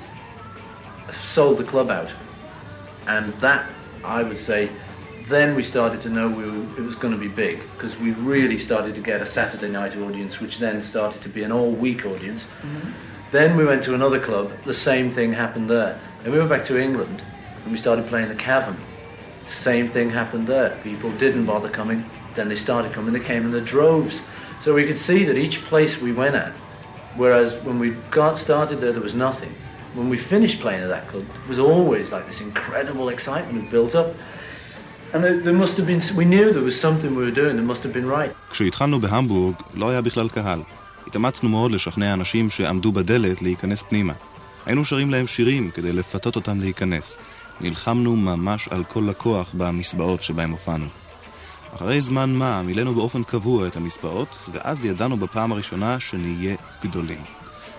[1.11, 2.13] sold the club out.
[3.07, 3.67] And that,
[4.03, 4.69] I would say,
[5.27, 8.11] then we started to know we were, it was going to be big because we
[8.11, 12.05] really started to get a Saturday night audience, which then started to be an all-week
[12.05, 12.43] audience.
[12.43, 12.91] Mm-hmm.
[13.31, 14.51] Then we went to another club.
[14.65, 15.99] The same thing happened there.
[16.23, 17.21] Then we went back to England
[17.63, 18.77] and we started playing the Cavern.
[19.49, 20.79] Same thing happened there.
[20.83, 22.09] People didn't bother coming.
[22.35, 23.13] Then they started coming.
[23.13, 24.21] They came in the droves.
[24.61, 26.51] So we could see that each place we went at,
[27.15, 29.53] whereas when we got started there, there was nothing.
[29.93, 33.95] When we finished playing at that club, it was always like this incredible excitement built
[33.95, 34.15] up.
[38.51, 40.59] כשהתחלנו בהמבורג, לא היה בכלל קהל.
[41.07, 44.13] התאמצנו מאוד לשכנע אנשים שעמדו בדלת להיכנס פנימה.
[44.65, 47.17] היינו שרים להם שירים כדי לפתות אותם להיכנס.
[47.61, 50.85] נלחמנו ממש על כל לקוח במסבעות שבהם הופענו.
[51.75, 57.21] אחרי זמן מה מילאנו באופן קבוע את המסבעות, ואז ידענו בפעם הראשונה שנהיה גדולים.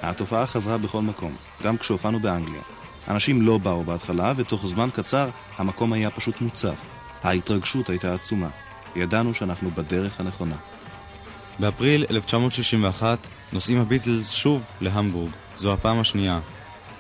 [0.03, 2.63] התופעה חזרה בכל מקום, גם כשהופענו באנגליה.
[3.09, 6.98] אנשים לא באו בהתחלה, ותוך זמן קצר המקום היה פשוט מוצף.
[7.23, 8.49] ההתרגשות הייתה עצומה.
[8.97, 10.57] ידענו שאנחנו בדרך הנכונה.
[11.61, 15.31] באפריל 1961 נוסעים הביטלס שוב להמבורג.
[15.57, 16.41] זו הפעם השנייה.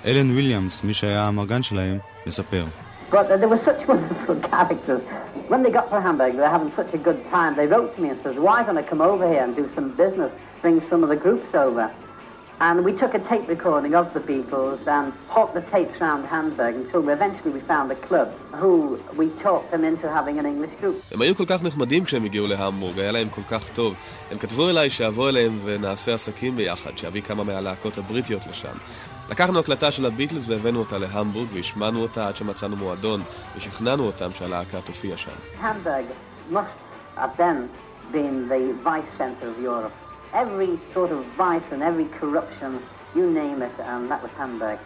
[0.06, 2.64] אלן וויליאמס, מי שהיה האמרגן שלהם, מספר.
[3.10, 5.02] But uh, they were such wonderful characters.
[5.48, 7.56] When they got to Hamburg, they were having such a good time.
[7.56, 9.88] They wrote to me and says, why don't I come over here and do some
[9.96, 10.30] business,
[10.62, 11.90] bring some of the groups over?
[12.60, 16.74] And we took a tape recording of the Beatles and hawked the tapes around Hamburg
[16.74, 18.28] until we, eventually we found a club
[18.60, 20.96] who we talked them into having an English group.
[21.12, 23.94] הם היו כל כך נחמדים כשהם הגיעו להמבורג, היה להם כל כך טוב.
[24.30, 28.76] הם כתבו אליי שאבוא אליהם ונעשה עסקים ביחד, שאביא כמה מהלהקות הבריטיות לשם.
[29.30, 33.22] לקחנו הקלטה של הביטלס והבאנו אותה להמבורג והשמענו אותה עד שמצאנו מועדון
[33.56, 35.30] ושכנענו אותם שהלהקה תופיע שם.
[35.62, 36.06] Hamburg
[36.52, 36.58] must
[37.16, 37.68] have then
[38.12, 40.07] been the vice center of Europe.
[40.33, 42.81] Every sort of vice and every corruption,
[43.15, 44.79] you name it, and that was Hamburg.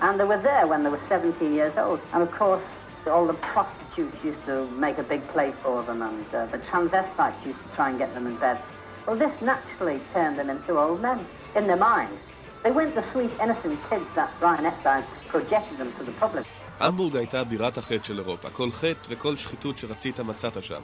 [0.00, 2.00] And they were there when they were 17 years old.
[2.12, 2.62] And of course,
[3.06, 7.44] all the prostitutes used to make a big play for them, and uh, the transvestites
[7.44, 8.58] used to try and get them in bed.
[9.06, 12.18] Well, this naturally turned them into old men in their minds.
[12.62, 16.46] They weren't the sweet, innocent kids that Brian Epstein projected them to the public.
[16.80, 18.50] המבורג הייתה בירת החטא של אירופה.
[18.50, 20.80] כל חטא וכל שחיתות שרצית מצאת שם.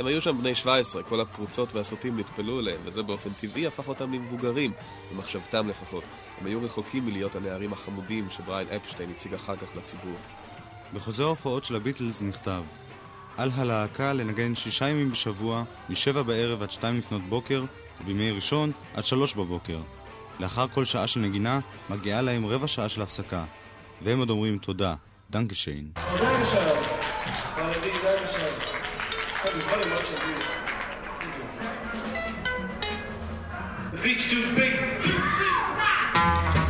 [0.00, 4.12] הם היו שם בני 17, כל הפרוצות והסוטים נטפלו אליהם, וזה באופן טבעי הפך אותם
[4.12, 4.72] למבוגרים,
[5.12, 6.04] במחשבתם לפחות.
[6.40, 10.16] הם היו רחוקים מלהיות הנערים החמודים שבריין אפשטיין הציג אחר כך לציבור.
[10.92, 12.62] בחוזה ההופעות של הביטלס נכתב
[13.36, 17.64] על הלהקה לנגן שישה ימים בשבוע, משבע בערב עד שתיים לפנות בוקר,
[18.00, 19.78] ובימי ראשון עד שלוש בבוקר.
[20.40, 21.60] לאחר כל שעה של נגינה,
[21.90, 23.44] מגיעה להם רבע שעה של הפסקה.
[24.02, 24.94] והם עוד אומרים תודה,
[25.30, 25.92] דנקשיין.
[29.42, 30.44] Thank you very much indeed.
[34.04, 34.76] Reach too big.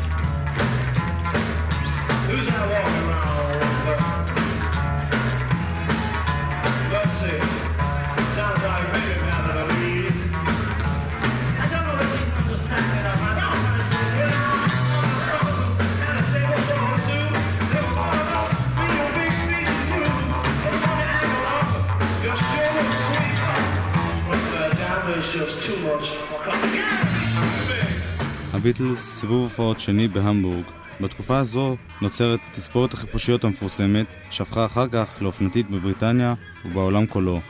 [28.71, 30.65] הביטלס, סיבוב הופעות שני בהמבורג.
[31.01, 37.41] בתקופה הזו נוצרת תספורת החיפושיות המפורסמת, שהפכה אחר כך לאופנתית בבריטניה ובעולם כולו.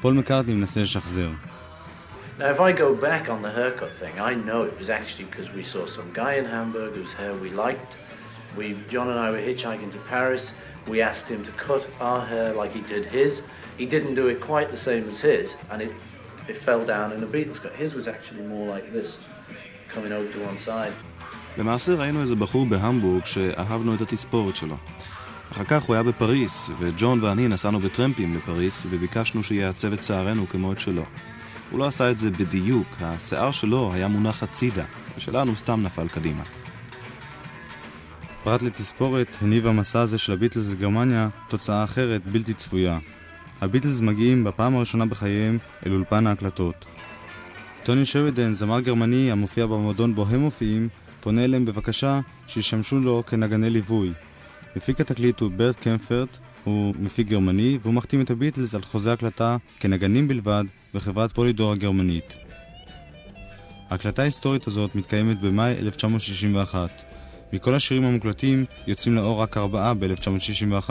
[0.00, 1.28] פול מקארטני מנסה לשחזר.
[2.38, 5.48] Now, if I go back on the haircut thing, I know it was actually because
[5.58, 7.92] we saw some guy in Hamburg whose hair we liked.
[8.56, 10.44] We, John and I were hitchhiking to Paris.
[10.92, 13.32] We asked him to cut our hair like he did his.
[13.80, 15.92] He didn't do it quite the same as his, and it,
[16.50, 17.72] it fell down in a Beatles cut.
[17.84, 19.10] His was actually more like this,
[19.94, 20.92] coming over to one side.
[21.58, 24.76] למעשה ראינו איזה בחור בהמבורג שאהבנו את התספורת שלו.
[25.52, 30.72] אחר כך הוא היה בפריס, וג'ון ואני נסענו בטרמפים לפריס, וביקשנו שיעצב את שערנו כמו
[30.72, 31.04] את שלו.
[31.70, 34.84] הוא לא עשה את זה בדיוק, השיער שלו היה מונח הצידה,
[35.16, 36.42] ושלנו סתם נפל קדימה.
[38.44, 42.98] פרט לתספורת, הניב המסע הזה של הביטלס לגרמניה תוצאה אחרת בלתי צפויה.
[43.60, 46.91] הביטלס מגיעים בפעם הראשונה בחייהם אל אולפן ההקלטות.
[47.84, 50.88] טוני שרידן, זמר גרמני המופיע במועדון בו הם מופיעים,
[51.20, 54.12] פונה אליהם בבקשה שישמשו לו כנגני ליווי.
[54.76, 59.56] מפיק התקליט הוא ברט קמפרט, הוא מפיק גרמני, והוא מחתים את הביטלס על חוזה הקלטה
[59.80, 60.64] כנגנים בלבד
[60.94, 62.36] בחברת פולידור הגרמנית.
[63.90, 67.04] ההקלטה ההיסטורית הזאת מתקיימת במאי 1961.
[67.52, 70.90] מכל השירים המוקלטים יוצאים לאור רק ארבעה ב-1961,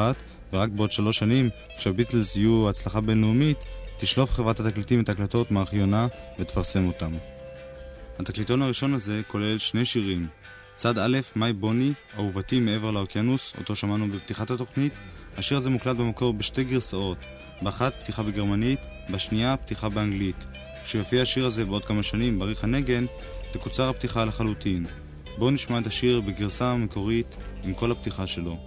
[0.54, 3.58] ורק בעוד שלוש שנים, כשהביטלס יהיו הצלחה בינלאומית,
[4.02, 6.08] תשלוף חברת התקליטים את ההקלטות מארכיונה
[6.40, 7.14] ותפרסם אותם.
[8.20, 10.28] התקליטון הראשון הזה כולל שני שירים.
[10.76, 14.94] צד א', מי בוני, אהובתי מעבר לאוקיינוס, אותו שמענו בפתיחת התוכנית.
[15.38, 17.18] השיר הזה מוקלט במקור בשתי גרסאות,
[17.62, 20.46] באחת פתיחה בגרמנית, בשנייה פתיחה באנגלית.
[20.84, 23.06] כשיופיע השיר הזה בעוד כמה שנים בעריך הנגן,
[23.52, 24.86] תקוצר הפתיחה לחלוטין.
[25.38, 28.58] בואו נשמע את השיר בגרסה המקורית עם כל הפתיחה שלו.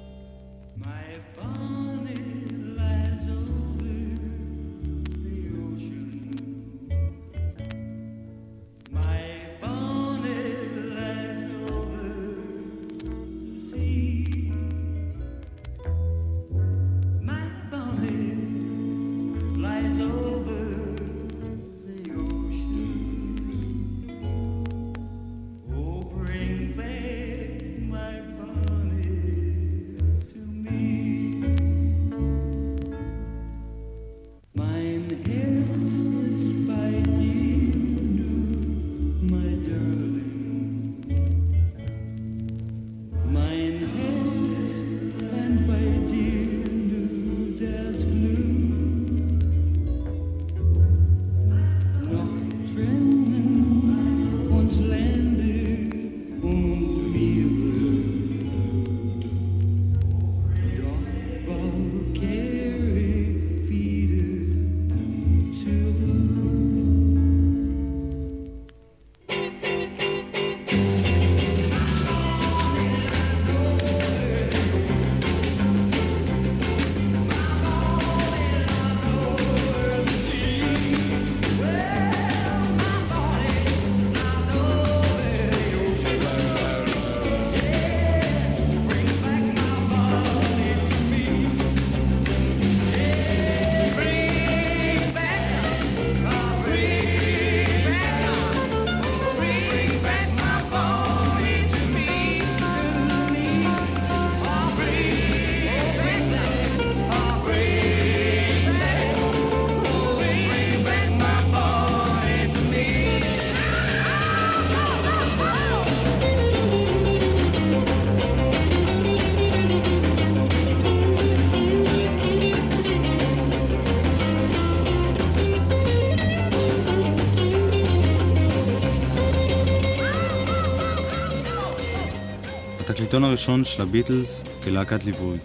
[133.15, 135.39] התקליטון הראשון של הביטלס כלהקת ליווי.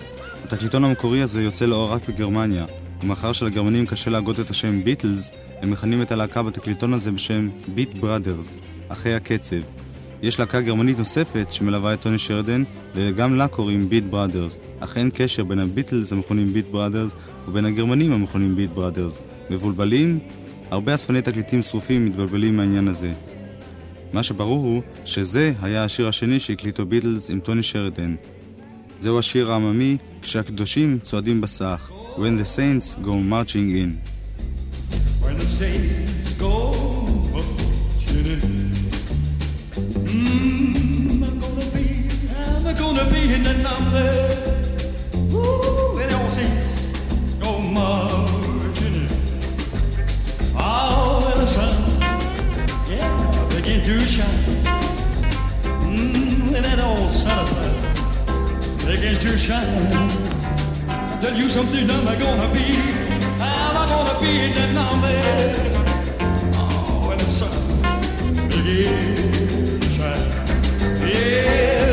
[0.43, 2.65] התקליטון המקורי הזה יוצא לאור רק בגרמניה,
[3.03, 7.93] ומאחר שלגרמנים קשה להגות את השם ביטלס, הם מכנים את הלהקה בתקליטון הזה בשם ביט
[7.93, 9.55] בראדרס, אחי הקצב.
[10.21, 12.63] יש להקה גרמנית נוספת שמלווה את טוני שרדן,
[12.95, 17.15] וגם לה קוראים ביט בראדרס, אך אין קשר בין הביטלס המכונים ביט בראדרס
[17.47, 19.21] ובין הגרמנים המכונים ביט בראדרס.
[19.49, 20.19] מבולבלים?
[20.71, 23.13] הרבה אספני תקליטים שרופים מתבלבלים מהעניין הזה.
[24.13, 28.15] מה שברור הוא שזה היה השיר השני שהקליטו ביטלס עם טוני שרדן.
[28.99, 33.91] זהו השיר העממי כשהקדושים צועדים בסך When the Saints go marching in.
[35.23, 36.18] When the saints
[59.19, 59.67] future shine.
[60.89, 62.79] I tell you something, I'm not gonna be.
[63.41, 65.17] I'm not gonna be in that number.
[66.55, 71.09] Oh, when the sun begins to shine.
[71.09, 71.88] Yeah.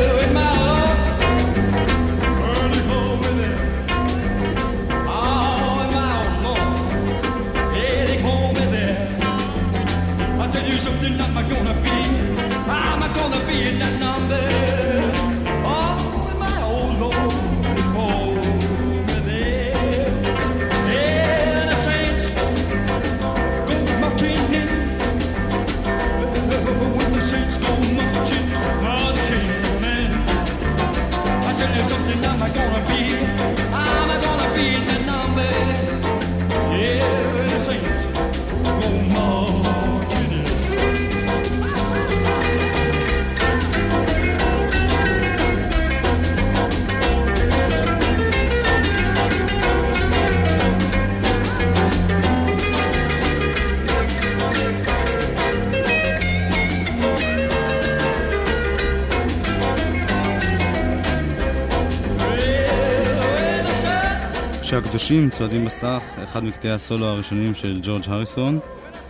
[65.07, 68.59] כשהקדושים צועדים בסך, אחד מקטעי הסולו הראשונים של ג'ורג' הריסון,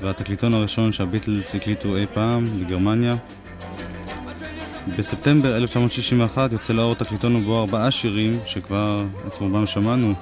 [0.01, 3.15] והתקליטון הראשון שהביטלס הקליטו אי פעם לגרמניה.
[4.97, 10.13] בספטמבר 1961 יוצא לאור תקליטון ובו ארבעה שירים שכבר את רובם שמענו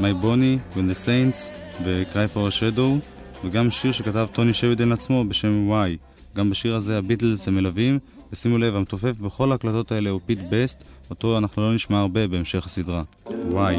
[0.00, 3.06] My Bonnie, When the Saints ו-Cry for a Shadow
[3.44, 5.96] וגם שיר שכתב טוני שרידן עצמו בשם וואי.
[6.36, 7.98] גם בשיר הזה הביטלס הם מלווים
[8.32, 12.66] ושימו לב, המתופף בכל ההקלטות האלה הוא פיט בסט, אותו אנחנו לא נשמע הרבה בהמשך
[12.66, 13.02] הסדרה.
[13.50, 13.76] וואי.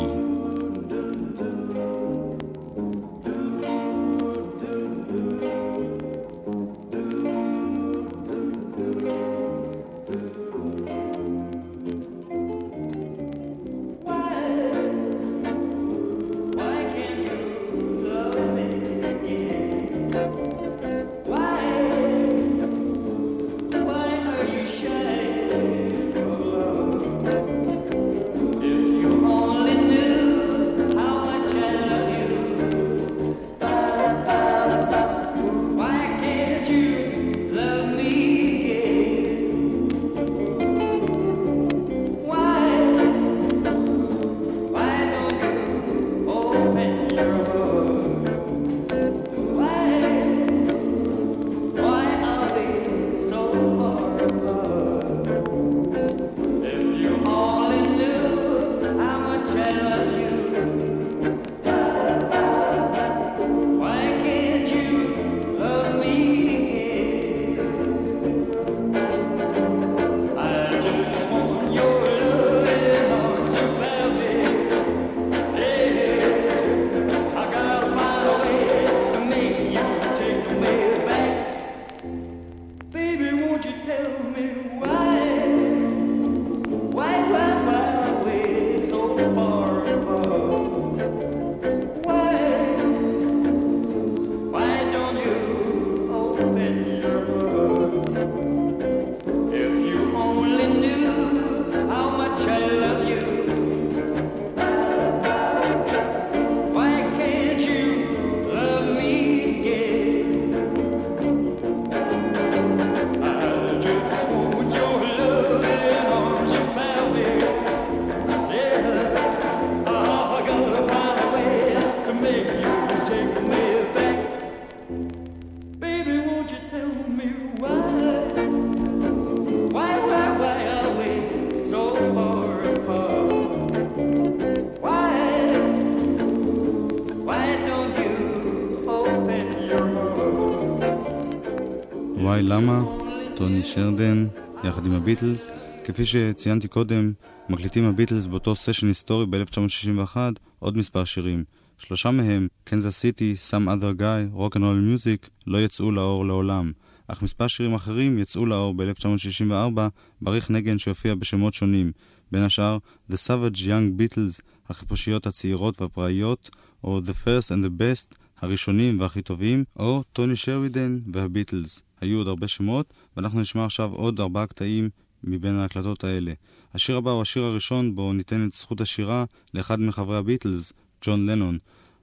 [143.78, 144.28] שרדן,
[144.64, 145.48] יחד עם הביטלס.
[145.84, 147.14] כפי שציינתי קודם,
[147.50, 150.18] מקליטים הביטלס באותו סשן היסטורי ב-1961
[150.60, 151.44] עוד מספר שירים.
[151.78, 156.72] שלושה מהם, קנזס סיטי, Some Other Guy, Rock and Roll Music, לא יצאו לאור לעולם.
[157.08, 159.80] אך מספר שירים אחרים יצאו לאור ב-1964
[160.22, 161.92] בעריך נגן שהופיע בשמות שונים,
[162.32, 162.78] בין השאר
[163.12, 166.50] The Savage Young Beatles, החיפושיות הצעירות והפראיות,
[166.84, 171.87] או The First and the Best, הראשונים והכי טובים, או טוני שרווידן והביטלס.
[172.02, 174.90] היו עוד הרבה שמות, ואנחנו נשמע עכשיו עוד ארבעה קטעים
[175.24, 176.34] מבין ההקלטות האלה.
[176.74, 180.74] השיר הבא הוא השיר הראשון בו ניתן את זכות השירה לאחד מחברי הביטלס,
[181.06, 181.58] ג'ון לנון.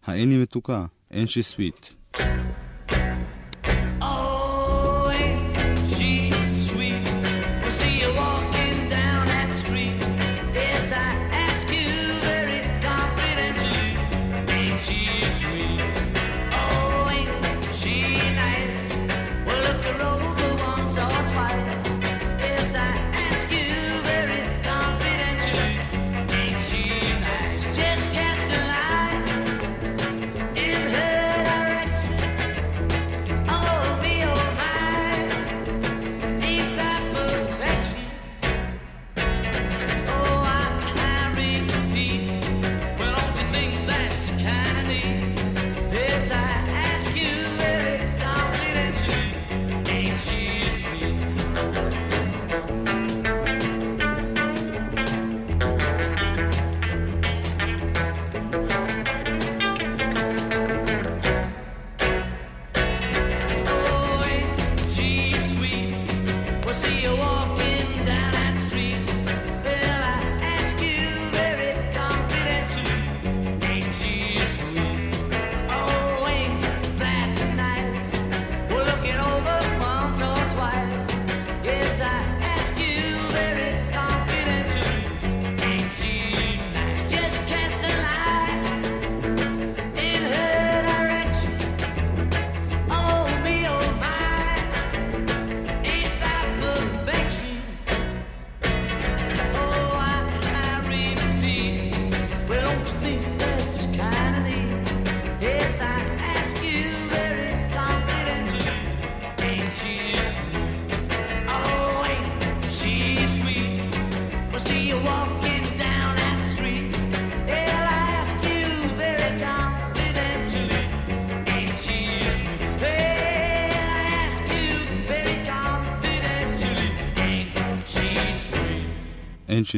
[0.04, 1.86] האני מתוקה, אין שי סוויט.
[2.16, 2.53] Oh,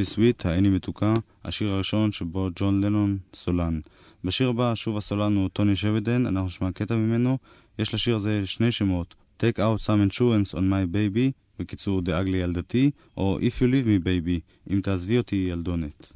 [0.04, 3.80] סוויט, האין היא מתוקה, השיר הראשון שבו ג'ון לנון סולן.
[4.24, 7.38] בשיר הבא שוב הסולן הוא טוני שווידן, אנחנו נשמע קטע ממנו.
[7.78, 12.38] יש לשיר הזה שני שמות, Take out some insurance on my baby, בקיצור דאג לי
[12.38, 14.40] ילדתי, או If you leave me baby,
[14.70, 16.12] אם תעזבי אותי ילדונת.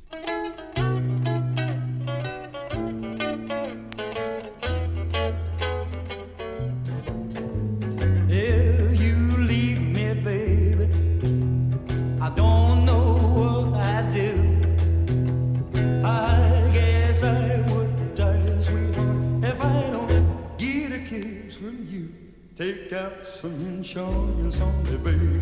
[22.61, 25.41] Take out some insurance on me, baby.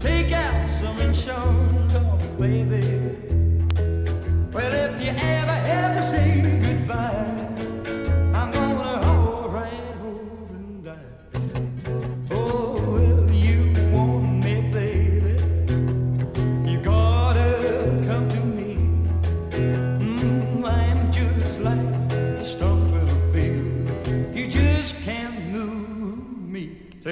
[0.00, 3.14] Take out some insurance on me, baby.
[4.52, 7.37] Well, if you ever, ever say goodbye,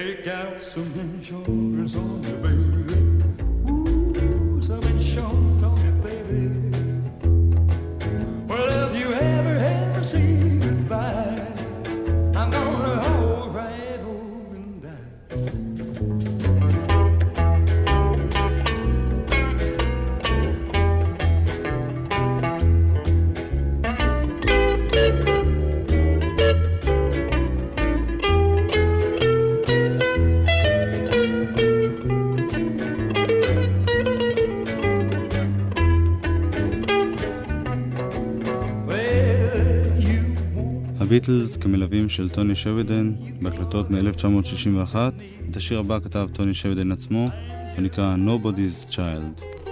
[0.06, 2.94] Take out some insurance on me, baby.
[3.68, 5.55] Ooh, some insurance
[41.56, 44.96] הביטלס כמלווים של טוני שווידן בהקלטות מ-1961.
[45.50, 47.28] את השיר הבא כתב טוני שווידן עצמו,
[47.74, 49.65] הוא נקרא Nobody's Child.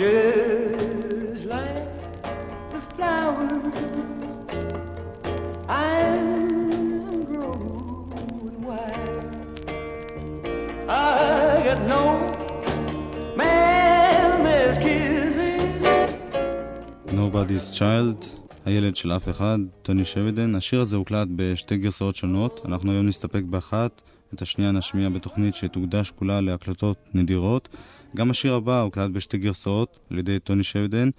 [0.00, 1.84] Just like
[2.72, 3.78] the flowers,
[5.68, 9.24] I'm growing wild.
[10.88, 12.02] I got no
[13.40, 15.76] mama's kisses.
[17.12, 18.24] Nobody's Child,
[18.64, 20.54] הילד של אף אחד, טוני שווידן.
[20.54, 24.02] השיר הזה הוקלט בשתי גרסאות שונות, אנחנו היום נסתפק באחת,
[24.34, 27.68] את השנייה נשמיע בתוכנית שתוקדש כולה להקלטות נדירות.
[28.16, 31.10] גם השיר הבא הוקלט בשתי גרסאות על ידי טוני שרידן.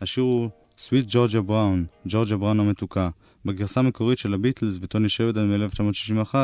[0.00, 3.08] השיר הוא Sweet Georgia Brown, ג'ורג'ה בראון המתוקה.
[3.44, 6.34] בגרסה המקורית של הביטלס וטוני שרידן מ-1961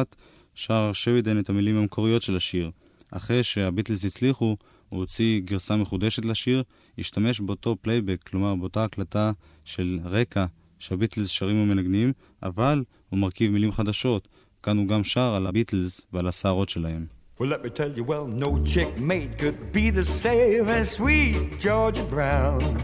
[0.54, 2.70] שר שרידן את המילים המקוריות של השיר.
[3.10, 4.56] אחרי שהביטלס הצליחו,
[4.88, 6.62] הוא הוציא גרסה מחודשת לשיר,
[6.98, 9.32] השתמש באותו פלייבק, כלומר באותה הקלטה
[9.64, 10.46] של רקע
[10.78, 14.28] שהביטלס שרים ומנגנים, אבל הוא מרכיב מילים חדשות.
[14.62, 17.17] כאן הוא גם שר על הביטלס ועל הסערות שלהם.
[17.38, 21.60] Well, let me tell you, well, no chick mate could be the same as sweet
[21.60, 22.82] Georgia Brown.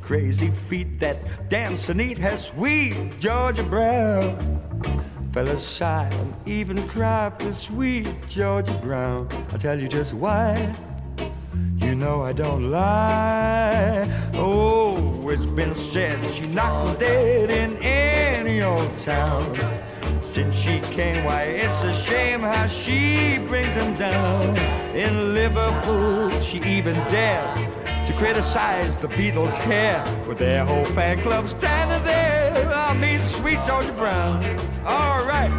[0.00, 4.60] Crazy feet that dance and eat has sweet Georgia Brown.
[5.32, 9.26] Fellas sigh and even cry for sweet Georgia Brown.
[9.50, 10.72] I'll tell you just why.
[11.78, 14.08] You know I don't lie.
[14.34, 19.89] Oh, it's been said she knocks dead in any old town.
[20.30, 24.56] Since she came, why, it's a shame how she brings them down.
[24.94, 27.56] In Liverpool, she even dared
[28.06, 32.72] to criticize the Beatles' hair with their whole fan club standing there.
[32.72, 34.44] I mean, sweet Georgia Brown.
[34.86, 35.50] All right.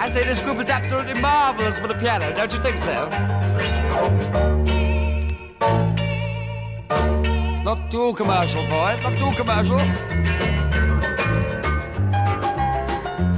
[0.00, 4.79] I say this group is absolutely marvelous for the piano, don't you think so?
[7.70, 9.00] Not too commercial, boys.
[9.00, 9.76] Not too commercial.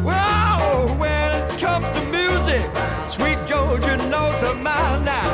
[0.02, 2.64] Well, when it comes to music,
[3.10, 5.28] sweet Georgia knows her mind now.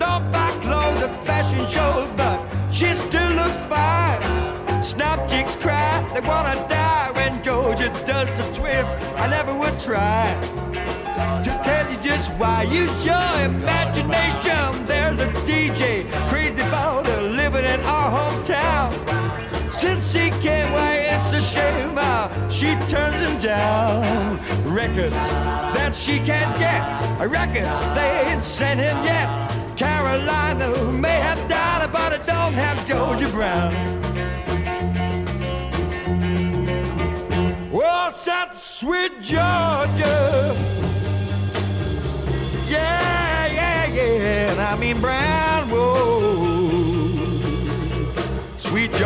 [0.00, 2.40] Don't buy clothes at fashion shows, but
[2.72, 4.20] she still looks fine.
[4.82, 8.90] Snap chicks cry, they wanna die when Georgia does the twist.
[9.14, 10.26] I never would try
[11.44, 12.64] to tell you just why.
[12.64, 14.86] Use your imagination.
[14.86, 17.03] There's a DJ crazy about
[17.54, 18.92] living in our hometown.
[19.78, 24.38] Since she came, why it's a shame how she turns them down.
[24.72, 26.82] Records that she can't get,
[27.28, 29.28] records they ain't sent him yet.
[29.76, 33.72] Carolina may have died, but it don't have Georgia Brown.
[37.70, 40.54] What's that sweet Georgia?
[42.68, 44.50] Yeah, yeah, yeah.
[44.50, 46.53] And I mean Brown, whoa.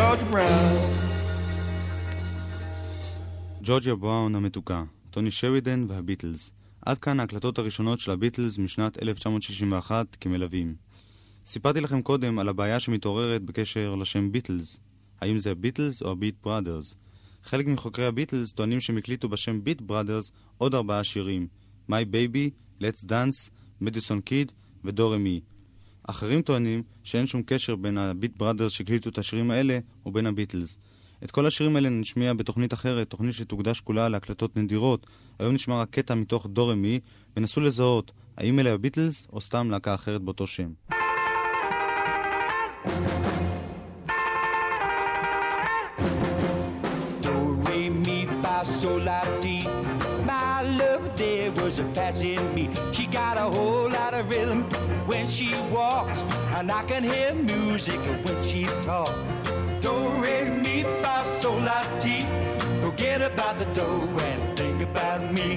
[0.09, 0.49] Georgia Brown.
[3.61, 6.53] ג'ורג'יה בראון המתוקה, טוני שרידן והביטלס.
[6.85, 10.75] עד כאן ההקלטות הראשונות של הביטלס משנת 1961 כמלווים.
[11.45, 14.79] סיפרתי לכם קודם על הבעיה שמתעוררת בקשר לשם ביטלס.
[15.21, 16.95] האם זה הביטלס או הביט בראדרס?
[17.43, 21.47] חלק מחוקרי הביטלס טוענים שהם הקליטו בשם ביט בראדרס עוד ארבעה שירים
[21.91, 22.49] My Baby,
[22.81, 23.49] Let's Dance,
[23.81, 24.51] מדיסון קיד
[24.83, 25.41] ודורמי.
[26.09, 30.77] אחרים טוענים שאין שום קשר בין הביט בראדרס שהקליטו את השירים האלה ובין הביטלס.
[31.23, 35.07] את כל השירים האלה נשמיע בתוכנית אחרת, תוכנית שתוקדש כולה להקלטות נדירות.
[35.39, 36.99] היום נשמע רק קטע מתוך דורמי,
[37.37, 40.71] ונסו לזהות האם אלה הביטלס או סתם להקה אחרת באותו שם.
[45.99, 46.28] Do,
[55.35, 56.19] she walks,
[56.57, 59.19] and I can hear music when she talks.
[59.83, 62.17] Do, re, mi, fa, sol, la, ti.
[62.83, 65.49] Forget about the dough and think about me.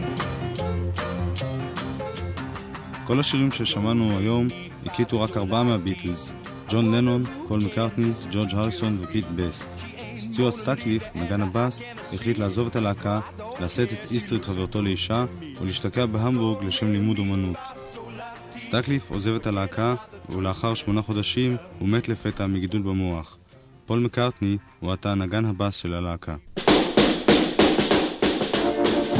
[3.04, 4.48] כל השירים ששמענו היום
[4.86, 6.32] הקליטו רק ארבעה מהביטלס
[6.68, 9.66] ג'ון לנון, פול מקארטני, ג'ורג' הריסון ופיט בסט.
[10.18, 13.20] סטיוארט סטקליף, נגן הבאס, החליט לעזוב את הלהקה,
[13.60, 15.24] לשאת את אסטריד חברתו לאישה
[15.60, 17.81] ולהשתקע בהמבורג לשם לימוד אומנות.
[18.66, 19.94] סטקליף עוזב את הלהקה
[20.28, 23.38] ולאחר שמונה חודשים הוא מת לפתע מגידול במוח.
[23.84, 26.36] פול מקארטני הוא עתה נגן הבאס של הלהקה.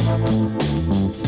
[0.05, 1.22] I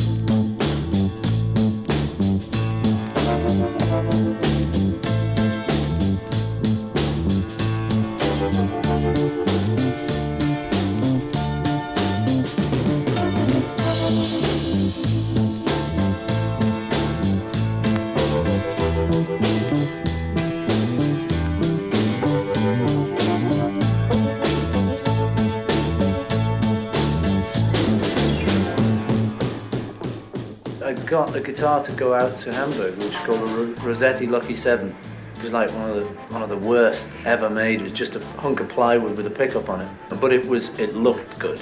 [31.35, 34.95] a guitar to go out to Hamburg, which is called a Ro- Rossetti Lucky Seven.
[35.35, 37.81] It was like one of the one of the worst ever made.
[37.81, 39.89] It was just a hunk of plywood with a pickup on it,
[40.21, 41.61] but it was it looked good,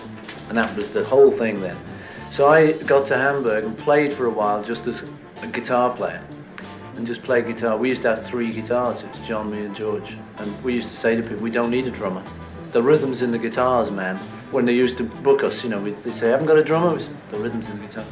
[0.50, 1.76] and that was the whole thing then.
[2.30, 5.02] So I got to Hamburg and played for a while just as
[5.42, 6.24] a guitar player,
[6.96, 7.76] and just played guitar.
[7.76, 9.02] We used to have three guitars.
[9.02, 11.72] It was John, me, and George, and we used to say to people, "We don't
[11.72, 12.24] need a drummer.
[12.74, 14.18] The rhythms in the guitars, man."
[14.52, 16.64] When they used to book us, you know, we'd, they'd say, "I haven't got a
[16.64, 18.06] drummer." Said, the rhythms in the guitar.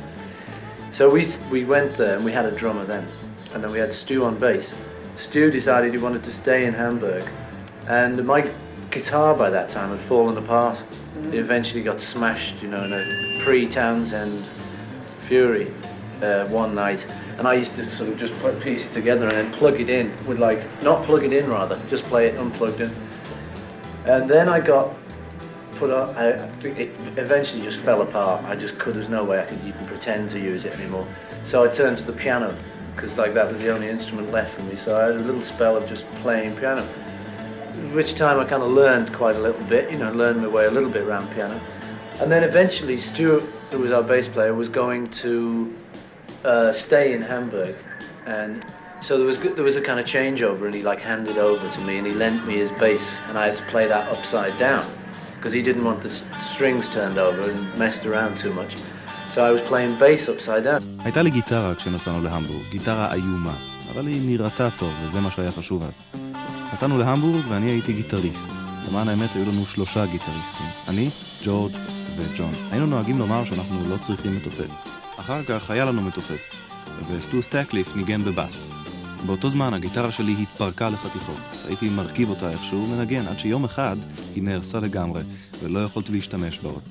[0.91, 3.07] So we we went there and we had a drummer then,
[3.53, 4.73] and then we had Stu on bass.
[5.17, 7.23] Stu decided he wanted to stay in Hamburg,
[7.87, 8.49] and my
[8.89, 10.81] guitar by that time had fallen apart.
[11.27, 14.43] It eventually got smashed, you know, in a pre-Townsend
[15.27, 15.71] Fury,
[16.21, 17.05] uh, one night,
[17.37, 19.89] and I used to sort of just put piece it together and then plug it
[19.89, 22.93] in with like not plug it in rather, just play it unplugged in.
[24.05, 24.93] And then I got
[25.89, 26.27] I,
[26.63, 28.43] it eventually just fell apart.
[28.45, 28.95] I just could.
[28.95, 31.07] There's no way I could even pretend to use it anymore.
[31.43, 32.55] So I turned to the piano
[32.95, 34.75] because like that was the only instrument left for me.
[34.75, 36.83] So I had a little spell of just playing piano.
[37.93, 39.91] Which time I kind of learned quite a little bit.
[39.91, 41.59] You know, learned my way a little bit around piano.
[42.19, 45.75] And then eventually Stuart, who was our bass player, was going to
[46.43, 47.75] uh, stay in Hamburg,
[48.27, 48.63] and
[49.01, 51.81] so there was there was a kind of changeover, and he like handed over to
[51.81, 54.85] me, and he lent me his bass, and I had to play that upside down
[55.41, 56.11] because he didn't want the
[56.53, 58.71] strings turned over and messed around too much.
[59.33, 60.81] So I was playing bass upside down.
[60.99, 63.53] הייתה לי גיטרה כשנסענו להמבורג, גיטרה איומה,
[63.91, 66.21] אבל היא נראתה טוב, וזה מה שהיה חשוב אז.
[66.73, 68.47] נסענו להמבורג ואני הייתי גיטריסט.
[68.89, 71.09] למען האמת היו לנו שלושה גיטריסטים, אני,
[71.43, 71.71] ג'ורג'
[72.17, 72.53] וג'ון.
[72.71, 74.71] היינו נוהגים לומר שאנחנו לא צריכים מתופף.
[75.19, 76.41] אחר כך היה לנו מתופף,
[77.09, 78.69] וסטו סטקליף ניגן בבאס.
[79.25, 81.35] באותו זמן הגיטרה שלי התפרקה לחתיכות.
[81.67, 83.97] הייתי מרכיב אותה איכשהו מנגן, עד שיום אחד
[84.35, 85.21] היא נהרסה לגמרי,
[85.63, 86.81] ולא יכולתי להשתמש בה עוד.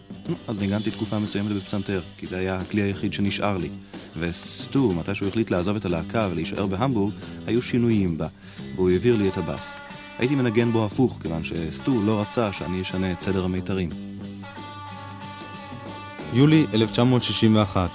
[0.48, 3.68] אז ניגנתי תקופה מסוימת בפסנתר, כי זה היה הכלי היחיד שנשאר לי.
[4.18, 7.12] וסטו, מתי שהוא החליט לעזוב את הלהקה ולהישאר בהמבורג,
[7.46, 8.26] היו שינויים בה,
[8.74, 9.72] והוא העביר לי את הבאס.
[10.18, 13.88] הייתי מנגן בו הפוך, כיוון שסטו לא רצה שאני אשנה את סדר המיתרים.
[16.32, 17.90] יולי 1961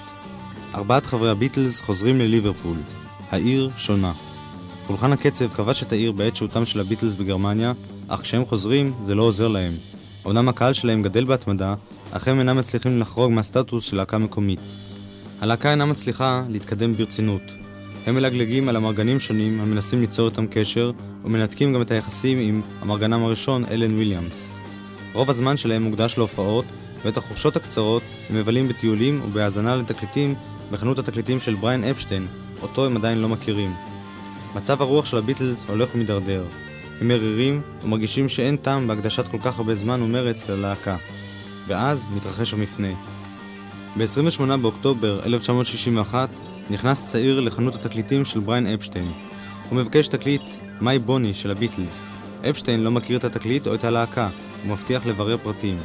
[0.76, 2.78] ארבעת חברי הביטלס חוזרים לליברפול.
[3.32, 4.25] העיר שונה.
[4.88, 7.74] פולחן הקצב כבש את העיר בעת שהותם של הביטלס בגרמניה,
[8.08, 9.74] אך כשהם חוזרים, זה לא עוזר להם.
[10.28, 11.76] אמנם הקהל שלהם גדל בהתמדה,
[12.12, 14.60] אך הם אינם מצליחים לחרוג מהסטטוס של להקה מקומית.
[15.42, 17.42] הלהקה אינה מצליחה להתקדם ברצינות.
[18.06, 20.92] הם מלגלגים על אמרגנים שונים המנסים ליצור איתם קשר,
[21.24, 24.52] ומנתקים גם את היחסים עם אמרגנם הראשון, אלן ויליאמס.
[25.14, 26.66] רוב הזמן שלהם מוקדש להופעות,
[27.06, 30.36] ואת החופשות הקצרות הם מבלים בטיולים ובהאזנה לתקליטים
[30.72, 32.28] בחנות התקליטים של בריין אפשטיין,
[32.62, 33.95] אותו הם עדיין לא מכירים.
[34.56, 36.46] מצב הרוח של הביטלס הולך ומידרדר.
[37.02, 40.98] הם מרירים ומרגישים שאין טעם בהקדשת כל כך הרבה זמן ומרץ ללהקה.
[41.68, 42.88] ואז מתרחש המפנה.
[43.98, 46.30] ב-28 באוקטובר 1961
[46.70, 49.12] נכנס צעיר לחנות התקליטים של בריין אפשטיין.
[49.70, 50.42] הוא מבקש תקליט
[50.82, 52.04] "מיי בוני" של הביטלס.
[52.50, 54.30] אפשטיין לא מכיר את התקליט או את הלהקה,
[54.64, 55.80] הוא מבטיח לברר פרטים.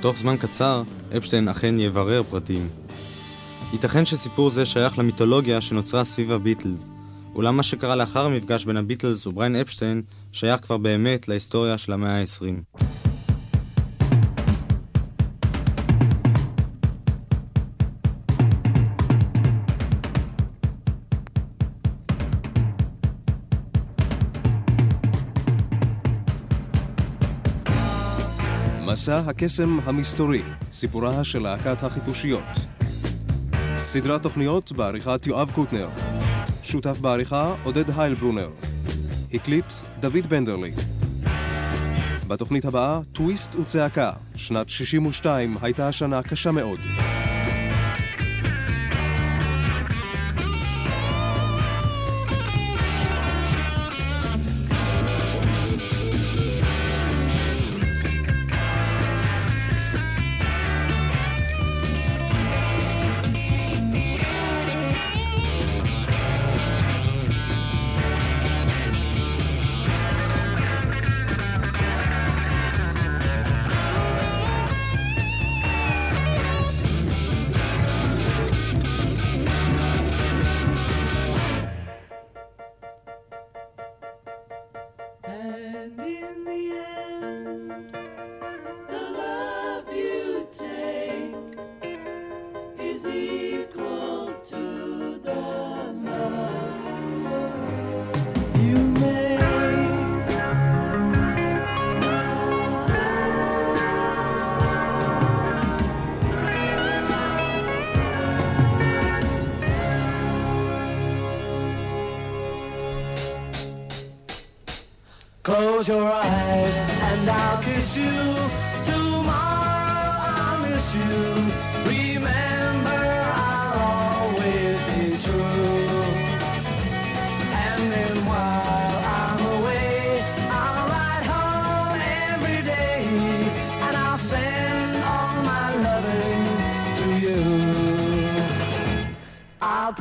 [0.00, 0.82] תוך זמן קצר,
[1.16, 2.68] אפשטיין אכן יברר פרטים.
[3.72, 6.90] ייתכן שסיפור זה שייך למיתולוגיה שנוצרה סביב הביטלס,
[7.36, 12.20] אולם מה שקרה לאחר המפגש בין הביטלס ובריין אפשטיין שייך כבר באמת להיסטוריה של המאה
[12.20, 12.80] ה-20.
[28.86, 32.44] מסע הקסם המסתורי, סיפורה של להקת החיפושיות.
[33.82, 35.88] סדרת תוכניות בעריכת יואב קוטנר.
[36.66, 38.50] שותף בעריכה עודד היילברונר.
[39.34, 40.72] הקליט דוד בנדרלי.
[42.28, 44.10] בתוכנית הבאה, טוויסט וצעקה.
[44.34, 46.80] שנת 62 הייתה שנה קשה מאוד.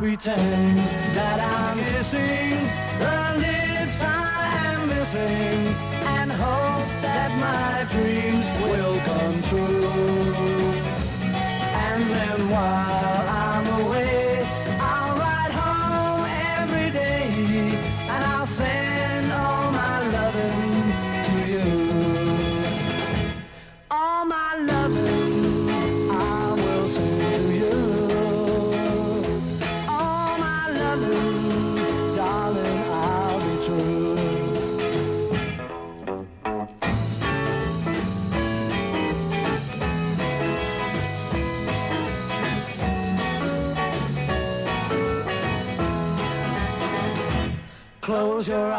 [0.05, 0.77] Pretend
[1.15, 1.79] that I'm
[48.45, 48.74] Close your